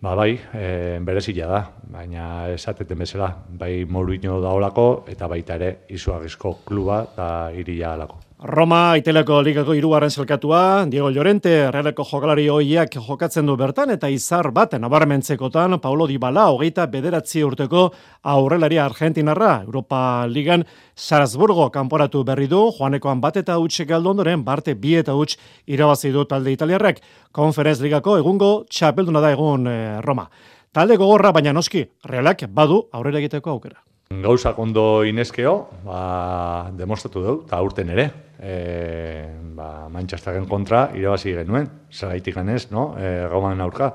ba, 0.01 0.17
bai, 0.17 0.31
e, 0.33 0.97
berezila 1.05 1.53
da, 1.53 1.63
baina 1.93 2.27
esateten 2.57 3.05
bezala, 3.05 3.29
bai 3.53 3.85
Mourinho 3.85 4.41
da 4.41 4.57
olako, 4.57 4.87
eta 5.13 5.29
baita 5.29 5.61
ere 5.61 5.73
izugarrizko 5.93 6.57
kluba 6.65 7.03
da 7.13 7.29
iria 7.53 7.93
alako. 7.93 8.22
Roma 8.43 8.97
iteleko 8.99 9.37
ligako 9.39 9.71
hirugarren 9.71 10.11
zelkatua, 10.11 10.83
Diego 10.91 11.07
Llorente, 11.15 11.71
realeko 11.71 12.03
jokalari 12.03 12.49
hoiak 12.51 12.97
jokatzen 13.05 13.47
du 13.47 13.53
bertan, 13.55 13.93
eta 13.93 14.09
izar 14.11 14.49
bat 14.51 14.73
nabarmentzekotan, 14.83 15.77
Paulo 15.79 16.09
Dybala, 16.11 16.49
hogeita 16.51 16.83
bederatzi 16.91 17.39
urteko 17.47 17.85
aurrelari 18.33 18.81
argentinarra, 18.83 19.53
Europa 19.63 20.01
Ligan 20.27 20.65
Salzburgo 20.93 21.69
kanporatu 21.71 22.25
berri 22.27 22.49
du, 22.51 22.65
joanekoan 22.75 23.23
bat 23.23 23.39
eta 23.39 23.55
huts 23.63 23.87
galdondoren, 23.87 24.43
barte 24.43 24.75
bi 24.75 24.97
eta 24.99 25.15
huts 25.15 25.37
irabazi 25.65 26.11
du 26.11 26.25
talde 26.27 26.51
italiarrak, 26.51 26.99
konferenz 27.31 27.79
ligako 27.79 28.17
egungo 28.19 28.51
txapelduna 28.67 29.23
da 29.23 29.31
egun 29.31 29.71
eh, 29.71 30.01
Roma. 30.03 30.27
Talde 30.75 30.99
gogorra, 30.99 31.31
baina 31.31 31.55
noski, 31.55 31.87
realak 32.03 32.43
badu 32.51 32.89
aurrera 32.91 33.23
egiteko 33.23 33.55
aukera. 33.55 33.79
Gauzak 34.21 34.59
ondo 34.59 35.03
inezkeo, 35.07 35.53
ba, 35.85 36.69
demostratu 36.77 37.23
dugu, 37.23 37.45
eta 37.47 37.57
aurten 37.57 37.89
ere, 37.95 38.05
e, 38.39 38.53
ba, 39.55 39.87
Manchesterren 39.89 40.45
kontra 40.49 40.89
irabazi 40.95 41.33
genuen, 41.33 41.69
zergaitik 41.91 42.35
ganez, 42.35 42.67
no? 42.71 42.93
e, 42.99 43.25
Roman 43.31 43.61
aurka, 43.63 43.93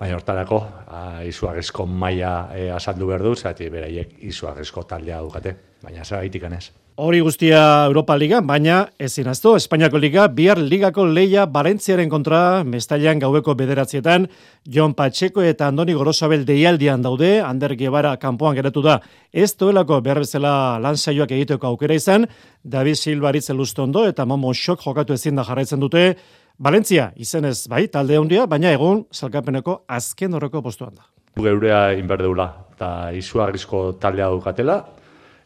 baina 0.00 0.16
hortarako 0.16 0.60
a, 0.86 1.02
izugarrizko 1.28 1.86
maila 1.86 2.34
e, 2.56 2.68
azaldu 2.72 3.10
behar 3.10 3.26
du, 3.26 3.34
zerati 3.36 3.68
beraiek 3.68 4.16
izugarrizko 4.30 4.86
taldea 4.88 5.20
dukate, 5.26 5.56
baina 5.82 6.04
zergaitik 6.04 6.46
ganez. 6.48 6.70
Hori 6.96 7.20
guztia 7.20 7.86
Europa 7.86 8.16
Liga, 8.18 8.40
baina 8.40 8.90
ezin 8.98 9.28
azto, 9.30 9.54
Espainiako 9.56 9.98
Liga, 9.98 10.26
bihar 10.28 10.58
ligako 10.58 11.06
leia 11.06 11.46
Barentziaren 11.46 12.10
kontra, 12.10 12.62
mestailan 12.64 13.18
gaueko 13.22 13.54
bederatzietan, 13.54 14.26
Jon 14.66 14.92
Pacheco 14.94 15.40
eta 15.42 15.68
Andoni 15.70 15.94
Gorosabel 15.94 16.44
deialdian 16.44 17.00
daude, 17.02 17.40
Ander 17.40 17.76
Guevara 17.78 18.16
kanpoan 18.20 18.58
geratu 18.58 18.82
da, 18.82 18.98
ez 19.32 19.54
duelako 19.56 20.00
behar 20.00 20.18
bezala 20.18 20.78
lan 20.78 20.94
egiteko 20.94 21.66
aukera 21.66 21.94
izan, 21.94 22.26
David 22.64 22.96
Silva 22.96 23.28
aritze 23.28 23.54
ondo 23.54 24.06
eta 24.06 24.26
Momo 24.26 24.52
Xok 24.52 24.82
jokatu 24.82 25.12
ezin 25.12 25.36
da 25.36 25.44
jarraitzen 25.44 25.80
dute, 25.80 26.16
Valentzia, 26.58 27.12
izenez 27.16 27.66
bai, 27.68 27.88
talde 27.88 28.18
handia, 28.18 28.46
baina 28.46 28.72
egun 28.72 29.06
salkapeneko 29.10 29.84
azken 29.88 30.34
horreko 30.34 30.60
postuan 30.60 30.94
da. 30.94 31.06
Geurea 31.40 31.94
inberdeula, 31.94 32.66
eta 32.74 33.10
izugarrizko 33.16 33.92
taldea 34.00 34.28
dukatela, 34.28 34.84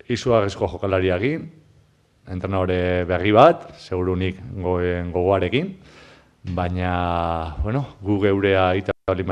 izugarrizko 0.08 0.68
jokalariakin, 0.68 1.46
entrenadore 2.34 3.04
berri 3.08 3.32
bat, 3.36 3.70
segurunik 3.80 4.40
goen 4.62 5.12
gogoarekin, 5.12 5.74
baina, 6.54 7.56
bueno, 7.62 7.86
gu 8.02 8.20
geurea 8.26 8.74
ita 8.76 8.92
bali 9.06 9.24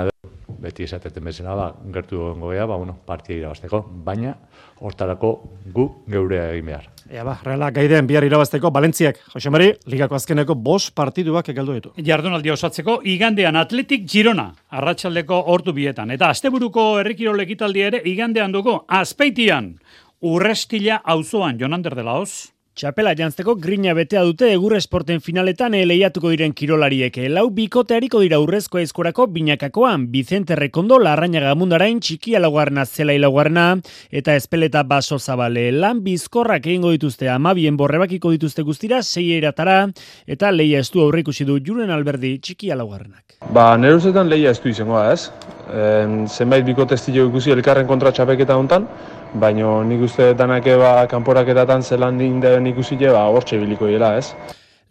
beti 0.63 0.85
esateten 0.87 1.25
bezala, 1.25 1.55
ba, 1.59 1.69
gertu 1.93 2.35
goea, 2.39 2.67
ba, 2.67 2.77
bueno, 2.77 2.95
partia 3.07 3.37
irabazteko, 3.37 3.83
baina, 4.05 4.37
hortarako 4.83 5.33
gu 5.75 5.87
geurea 6.11 6.51
egin 6.53 6.69
behar. 6.71 6.89
Ea 7.13 7.25
ba, 7.27 7.35
reala 7.45 7.71
gaiden 7.75 8.07
bihar 8.07 8.25
irabazteko, 8.25 8.71
Valentziak, 8.73 9.19
Jose 9.35 9.51
Mari, 9.51 9.73
ligako 9.91 10.17
azkeneko 10.17 10.55
bos 10.55 10.91
partiduak 10.95 11.49
egaldu 11.53 11.75
ditu. 11.77 11.91
Jardunaldi 11.99 12.53
osatzeko, 12.55 13.01
igandean 13.05 13.59
Atletik 13.59 14.07
Girona, 14.09 14.53
arratsaldeko 14.71 15.43
hortu 15.53 15.75
bietan. 15.77 16.15
Eta 16.15 16.31
asteburuko 16.33 16.87
herrikirol 17.03 17.43
ekitaldi 17.45 17.85
ere, 17.89 18.03
igandean 18.09 18.55
dugu, 18.55 18.79
azpeitian, 18.89 19.75
urrestila 20.23 21.03
auzoan 21.05 21.59
Jonander 21.59 21.97
de 21.99 22.03
la 22.07 22.13
Hoz. 22.15 22.53
Txapela 22.79 23.11
jantzeko 23.13 23.57
grina 23.61 23.93
betea 23.93 24.23
dute 24.25 24.47
egur 24.49 24.73
esporten 24.79 25.19
finaletan 25.21 25.75
lehiatuko 25.75 26.31
diren 26.33 26.55
kirolariek. 26.57 27.19
Lau 27.29 27.51
bikote 27.53 27.99
hariko 27.99 28.23
dira 28.23 28.39
urrezko 28.41 28.79
eskorako 28.81 29.27
binakakoan, 29.35 30.07
Vicente 30.15 30.57
Rekondo, 30.57 30.97
Larrañaga 30.97 31.53
Mundarain, 31.59 31.99
Txiki 32.01 32.37
Alaguarna, 32.39 32.87
Zela 32.87 33.13
Ilaguarna, 33.13 33.67
eta 34.11 34.37
Espeleta 34.39 34.85
Baso 34.85 35.19
Zabale. 35.19 35.67
Lan 35.73 36.01
bizkorrak 36.07 36.65
egingo 36.65 36.95
dituzte 36.95 37.29
amabien 37.29 37.77
borrebakiko 37.77 38.31
dituzte 38.33 38.63
guztira, 38.63 39.03
sei 39.03 39.33
eratara, 39.37 39.89
eta 40.27 40.53
leia 40.55 40.81
estu 40.81 41.03
aurrikusi 41.03 41.45
du 41.45 41.59
Juren 41.61 41.91
Alberdi, 41.91 42.39
Txiki 42.39 42.71
Alaguarnak. 42.71 43.41
Ba, 43.53 43.75
nire 43.77 43.99
ustetan 43.99 44.31
leia 44.31 44.55
estu 44.55 44.71
izango 44.71 44.97
da, 44.97 45.13
ez? 45.13 45.29
En, 45.75 46.23
zenbait 46.29 46.65
bikote 46.65 46.95
estilo 46.95 47.27
ikusi 47.29 47.53
elkarren 47.53 47.91
kontra 47.91 48.15
txapeketa 48.15 48.57
hontan, 48.57 48.89
baina 49.35 49.83
nik 49.85 50.03
uste 50.09 50.33
danak 50.35 50.65
ba, 50.79 51.07
kanporaketatan 51.09 51.83
zelan 51.83 52.19
den 52.19 52.67
ikusi 52.67 52.97
ba, 52.97 53.29
hortxe 53.29 53.59
biliko 53.59 53.87
dira, 53.87 54.17
ez? 54.19 54.35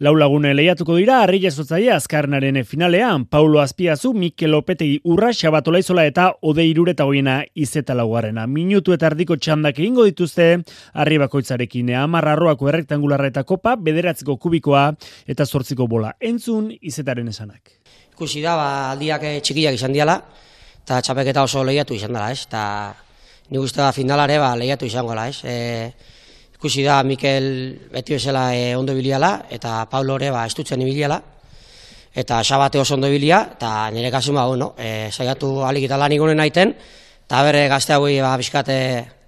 Lau 0.02 0.16
lagune 0.18 0.50
lehiatuko 0.50 0.96
dira, 0.98 1.20
harri 1.22 1.38
jasotzaile 1.44 1.92
azkarnaren 1.94 2.56
finalean, 2.66 3.22
Paulo 3.30 3.60
Azpiazu, 3.60 4.10
Mikel 4.12 4.54
Opetegi 4.56 4.96
Urra, 5.04 5.28
Xabatola 5.30 5.78
Izola 5.78 6.02
eta 6.08 6.24
Ode 6.42 6.64
Irureta 6.66 7.04
Goiena 7.06 7.36
izeta 7.54 7.94
laugarrena. 7.94 8.48
Minutu 8.50 8.96
eta 8.96 9.06
ardiko 9.06 9.36
txandak 9.36 9.78
egingo 9.78 10.02
dituzte, 10.08 10.48
harri 10.92 11.20
bakoitzarekin, 11.22 11.94
amar 11.94 12.26
arroako 12.32 12.72
errektangularra 12.72 13.30
eta 13.30 13.44
kopa, 13.46 13.76
bederatziko 13.76 14.36
kubikoa 14.42 14.88
eta 15.30 15.46
zortziko 15.46 15.86
bola. 15.86 16.16
Entzun 16.18 16.72
izetaren 16.80 17.30
esanak. 17.30 17.76
Ikusi 18.16 18.42
da, 18.42 18.56
ba, 18.58 18.68
aldiak 18.96 19.28
txikiak 19.38 19.78
izan 19.78 19.94
diala, 19.94 20.18
eta 20.82 20.98
txapeketa 20.98 21.46
oso 21.46 21.62
lehiatu 21.62 21.94
izan 21.94 22.10
dela, 22.10 22.32
ez? 22.34 22.42
Eta 22.50 22.64
ni 23.50 23.58
uste 23.58 23.80
da 23.80 23.92
finalare 23.92 24.38
ba, 24.38 24.54
lehiatu 24.56 24.86
izango 24.86 25.14
la, 25.14 25.28
ez? 25.28 25.42
E, 25.44 25.92
ikusi 26.54 26.84
da 26.86 27.02
Mikel 27.02 27.46
beti 27.92 28.14
bezala 28.14 28.52
e, 28.54 28.74
ondo 28.76 28.94
biliala, 28.94 29.46
eta 29.50 29.86
Paulo 29.90 30.16
ere 30.20 30.30
ba, 30.30 30.46
estutzen 30.46 30.82
ibiliala, 30.82 31.20
eta 32.14 32.42
xabate 32.44 32.78
oso 32.78 32.94
ondo 32.94 33.08
bilia, 33.10 33.42
eta 33.56 33.90
nire 33.90 34.10
kasu 34.10 34.32
ba, 34.36 34.46
bueno, 34.46 34.74
e, 34.78 35.10
saiatu 35.10 35.62
alik 35.64 35.88
eta 35.88 35.96
lan 35.96 36.12
naiten, 36.36 36.74
eta 37.26 37.42
bere 37.42 37.68
gazte 37.68 37.92
hauei 37.92 38.20
ba, 38.20 38.36
biskate, 38.36 38.78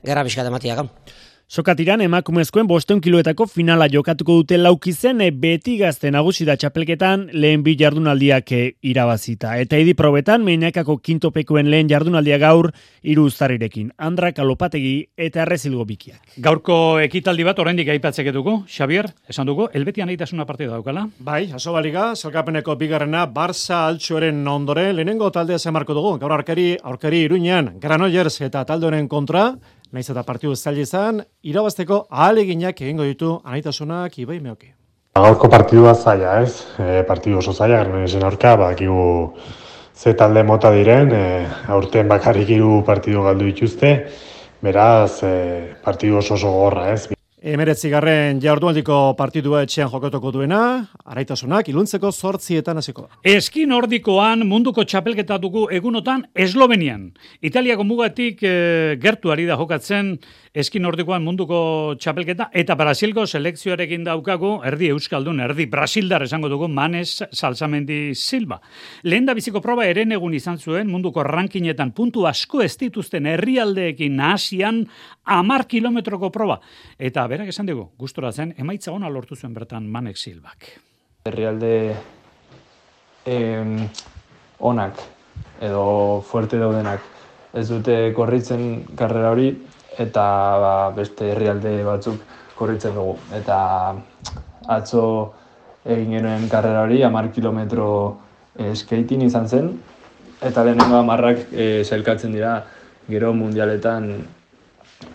gerra 0.05 0.23
biskate 0.23 0.51
matiak. 0.51 1.04
Sokatiran 1.45 2.01
emakumezkoen 2.01 2.65
bosteun 2.65 3.03
kiloetako 3.05 3.45
finala 3.47 3.85
jokatuko 3.93 4.39
dute 4.39 4.57
laukizen 4.57 5.19
e, 5.21 5.27
beti 5.31 5.75
gazte 5.77 6.09
nagusi 6.11 6.47
da 6.49 6.55
txapelketan 6.57 7.27
lehen 7.37 7.61
bi 7.63 7.75
jardunaldiak 7.77 8.53
e, 8.57 8.61
irabazita. 8.89 9.53
Eta 9.61 9.77
edi 9.77 9.93
probetan 9.95 10.41
meinakako 10.47 10.97
kintopekoen 11.05 11.69
lehen 11.69 11.91
jardunaldia 11.93 12.39
gaur 12.41 12.71
hiru 13.03 13.27
uztarrirekin. 13.29 13.93
Andra 13.99 14.33
kalopategi 14.33 14.95
eta 15.21 15.45
errezilgo 15.45 15.85
bikiak. 15.85 16.33
Gaurko 16.41 16.79
ekitaldi 17.05 17.45
bat 17.45 17.61
oraindik 17.61 17.93
aipatzeketuko, 17.93 18.63
Xavier, 18.65 19.13
esan 19.29 19.45
dugu, 19.53 19.69
elbetian 19.77 20.09
aitasuna 20.09 20.49
partida 20.49 20.73
daukala? 20.73 21.05
Bai, 21.21 21.51
aso 21.53 21.77
baliga, 21.77 22.15
zelkapeneko 22.17 22.81
bigarrena, 22.81 23.29
Barça 23.29 23.85
altxoren 23.91 24.41
ondore, 24.49 24.95
lehenengo 24.97 25.29
taldea 25.31 25.61
zemarko 25.61 25.93
dugu, 25.93 26.17
gaur 26.25 26.39
aurkari, 26.41 26.71
aurkari 26.81 27.27
iruñan, 27.29 27.75
Granollers 27.85 28.41
eta 28.49 28.65
taldoren 28.65 29.13
kontra, 29.13 29.51
Naiz 29.95 30.09
eta 30.11 30.25
partidu 30.27 30.57
zaila 30.59 30.83
izan, 30.83 31.21
irabazteko 31.47 32.01
ahaleginak 32.11 32.81
egingo 32.83 33.05
ditu 33.07 33.29
anaitasunak 33.47 34.17
ibai 34.25 34.41
meoki. 34.43 34.73
Gaurko 35.15 35.47
partidua 35.53 35.93
zaila, 35.95 36.33
ez? 36.43 36.65
E, 36.83 37.05
partidu 37.07 37.39
oso 37.39 37.55
zaila, 37.55 37.79
garmen 37.85 38.09
esen 38.09 38.27
aurka, 38.27 38.57
bakigu 38.59 39.05
ze 39.95 40.17
talde 40.19 40.43
mota 40.43 40.75
diren, 40.75 41.15
e, 41.15 41.25
aurten 41.79 42.11
bakarrik 42.11 42.51
hiru 42.57 42.81
partidu 42.89 43.23
galdu 43.29 43.47
dituzte, 43.53 43.95
beraz, 44.67 45.23
e, 45.23 45.35
partidu 45.87 46.19
oso 46.25 46.35
oso 46.41 46.51
gorra, 46.59 46.89
ez? 46.97 47.14
Emeretzigarren 47.45 48.39
jardunaldiko 48.41 48.95
partidua 49.19 49.59
etxean 49.67 49.91
jokatuko 49.93 50.31
duena, 50.33 50.59
araitasunak 51.05 51.67
iluntzeko 51.69 52.09
zortzietan 52.09 52.79
hasiko. 52.81 53.03
Eski 53.21 53.67
nordikoan 53.69 54.47
munduko 54.49 54.81
txapelketa 54.89 55.37
dugu 55.43 55.67
egunotan 55.69 56.23
Eslovenian. 56.33 57.11
Italiako 57.45 57.85
mugatik 57.85 58.41
e, 58.41 58.97
gertu 59.03 59.35
ari 59.35 59.45
da 59.45 59.59
jokatzen 59.61 60.15
eski 60.57 60.81
nordikoan 60.81 61.21
munduko 61.27 61.59
txapelketa 62.01 62.47
eta 62.57 62.79
Brasilgo 62.81 63.27
selekzioarekin 63.29 64.09
daukagu 64.09 64.55
erdi 64.65 64.89
euskaldun, 64.95 65.45
erdi 65.45 65.69
Brasildar 65.69 66.25
esango 66.25 66.49
dugu 66.49 66.71
Manes 66.73 67.27
Salsamendi 67.29 68.15
Silva. 68.17 68.63
Lehen 69.05 69.29
da 69.29 69.37
biziko 69.37 69.61
proba 69.61 69.85
eren 69.85 70.17
egun 70.17 70.33
izan 70.33 70.57
zuen 70.57 70.89
munduko 70.89 71.21
rankinetan 71.29 71.93
puntu 71.93 72.25
asko 72.25 72.65
ez 72.65 72.73
dituzten 72.81 73.29
herrialdeekin 73.35 74.17
nahasian 74.17 74.87
amar 75.29 75.69
kilometroko 75.69 76.33
proba. 76.33 76.63
Eta 76.97 77.29
berak 77.35 77.51
esan 77.51 77.67
dugu, 77.67 77.89
gustora 77.99 78.31
zen, 78.31 78.53
emaitza 78.63 78.93
ona 78.95 79.09
lortu 79.11 79.35
zuen 79.35 79.55
bertan 79.57 79.89
Manek 79.91 80.19
Silbak. 80.21 80.69
Herrialde 81.27 81.97
em, 83.27 83.73
onak 84.63 85.01
edo 85.67 86.23
fuerte 86.29 86.61
daudenak 86.63 87.03
ez 87.59 87.65
dute 87.73 87.97
korritzen 88.15 88.85
karrera 88.95 89.33
hori 89.35 89.49
eta 89.99 90.27
ba, 90.63 90.75
beste 90.95 91.33
herrialde 91.33 91.75
batzuk 91.83 92.23
korritzen 92.55 92.95
dugu. 92.95 93.17
Eta 93.35 93.59
atzo 94.71 95.05
egin 95.83 96.15
genuen 96.21 96.47
karrera 96.53 96.87
hori, 96.87 97.03
amar 97.03 97.33
kilometro 97.35 97.89
e, 98.55 98.77
skating 98.79 99.27
izan 99.27 99.51
zen, 99.51 99.73
eta 100.39 100.63
lehenengo 100.63 101.03
amarrak 101.03 101.49
e, 101.51 101.83
zelkatzen 101.83 102.39
dira 102.39 102.61
gero 103.11 103.35
mundialetan 103.35 104.13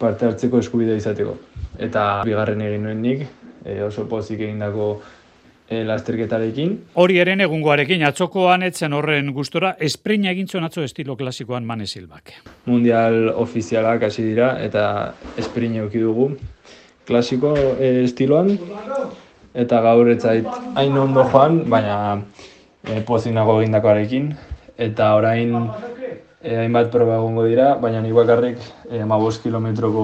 parte 0.02 0.28
hartzeko 0.28 0.60
eskubidea 0.60 1.00
izateko. 1.00 1.46
Eta 1.80 2.22
bigarren 2.28 2.62
egin 2.62 2.84
nuen 2.84 3.02
nik, 3.02 3.24
e, 3.64 3.80
oso 3.86 4.06
pozik 4.10 4.42
egindako 4.42 4.90
e, 5.70 5.84
lasterketarekin. 5.88 6.76
Hori 7.00 7.20
eren 7.24 7.44
egungoarekin 7.46 8.04
atzokoan 8.08 8.66
etzen 8.68 8.96
horren 8.98 9.32
gustora, 9.36 9.76
espreina 9.80 10.34
egin 10.34 10.50
zuen 10.50 10.68
atzo 10.68 10.84
estilo 10.84 11.16
klasikoan 11.20 11.68
Mane 11.68 11.88
Silbak. 11.88 12.34
Mundial 12.68 13.30
ofizialak 13.36 14.04
hasi 14.10 14.26
dira 14.28 14.56
eta 14.66 14.86
espreina 15.38 15.84
eduki 15.84 16.04
dugu 16.04 16.32
klasiko 17.10 17.56
e, 17.78 18.04
estiloan 18.04 18.54
eta 19.58 19.82
gaur 19.82 20.12
ez 20.12 20.20
zait 20.22 20.48
hain 20.78 20.98
ondo 20.98 21.26
joan, 21.32 21.64
baina 21.70 22.22
e, 22.84 23.02
pozik 23.06 23.34
nago 23.34 23.60
egindakoarekin 23.62 24.34
eta 24.80 25.14
orain 25.18 25.56
e, 26.42 26.56
hainbat 26.56 26.90
proba 26.92 27.18
egongo 27.18 27.44
dira, 27.48 27.74
baina 27.82 28.02
nik 28.02 28.14
bakarrik 28.16 28.60
e, 28.90 29.02
15 29.04 29.42
kilometroko 29.44 30.04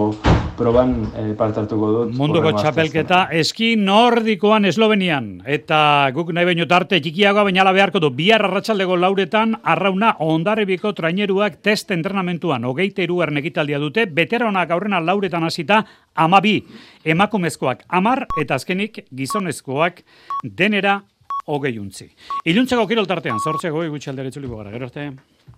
proban 0.58 0.94
e, 1.16 1.34
parte 1.38 1.62
hartuko 1.62 1.92
dut. 1.94 2.14
Munduko 2.18 2.52
txapelketa 2.56 3.26
eski 3.40 3.74
nordikoan 3.80 4.68
Eslovenian. 4.70 5.30
Eta 5.46 6.10
guk 6.16 6.34
nahi 6.36 6.50
baino 6.52 6.68
tarte 6.68 7.00
txikiagoa 7.00 7.48
baina 7.48 7.64
ala 7.64 7.74
beharko 7.76 8.02
du. 8.04 8.12
Bihar 8.16 8.44
arratsaldego 8.48 8.98
lauretan 9.00 9.56
arrauna 9.64 10.16
ondarribiko 10.26 10.94
traineruak 10.98 11.62
test 11.64 11.92
entrenamentuan. 11.96 12.68
Hogeite 12.68 13.04
irugarren 13.08 13.40
ekitaldia 13.44 13.80
dute. 13.80 14.06
Beteraonak 14.06 14.72
aurrena 14.76 15.00
lauretan 15.00 15.48
hasita 15.48 15.84
amabi. 16.16 16.60
Emakumezkoak 17.06 17.86
amar 17.90 18.26
eta 18.42 18.60
azkenik 18.60 19.06
gizonezkoak 19.16 20.04
denera 20.44 21.02
hogei 21.46 21.78
untzi. 21.78 22.10
Iluntzeko 22.50 22.88
kirol 22.90 23.08
tartean, 23.08 23.40
zortzeko 23.40 23.86
gutxi 23.94 24.10
aldere 24.12 24.34
itzuliko 24.34 24.58
gara. 24.62 24.74
Gero 24.74 24.90
arte. 24.90 25.10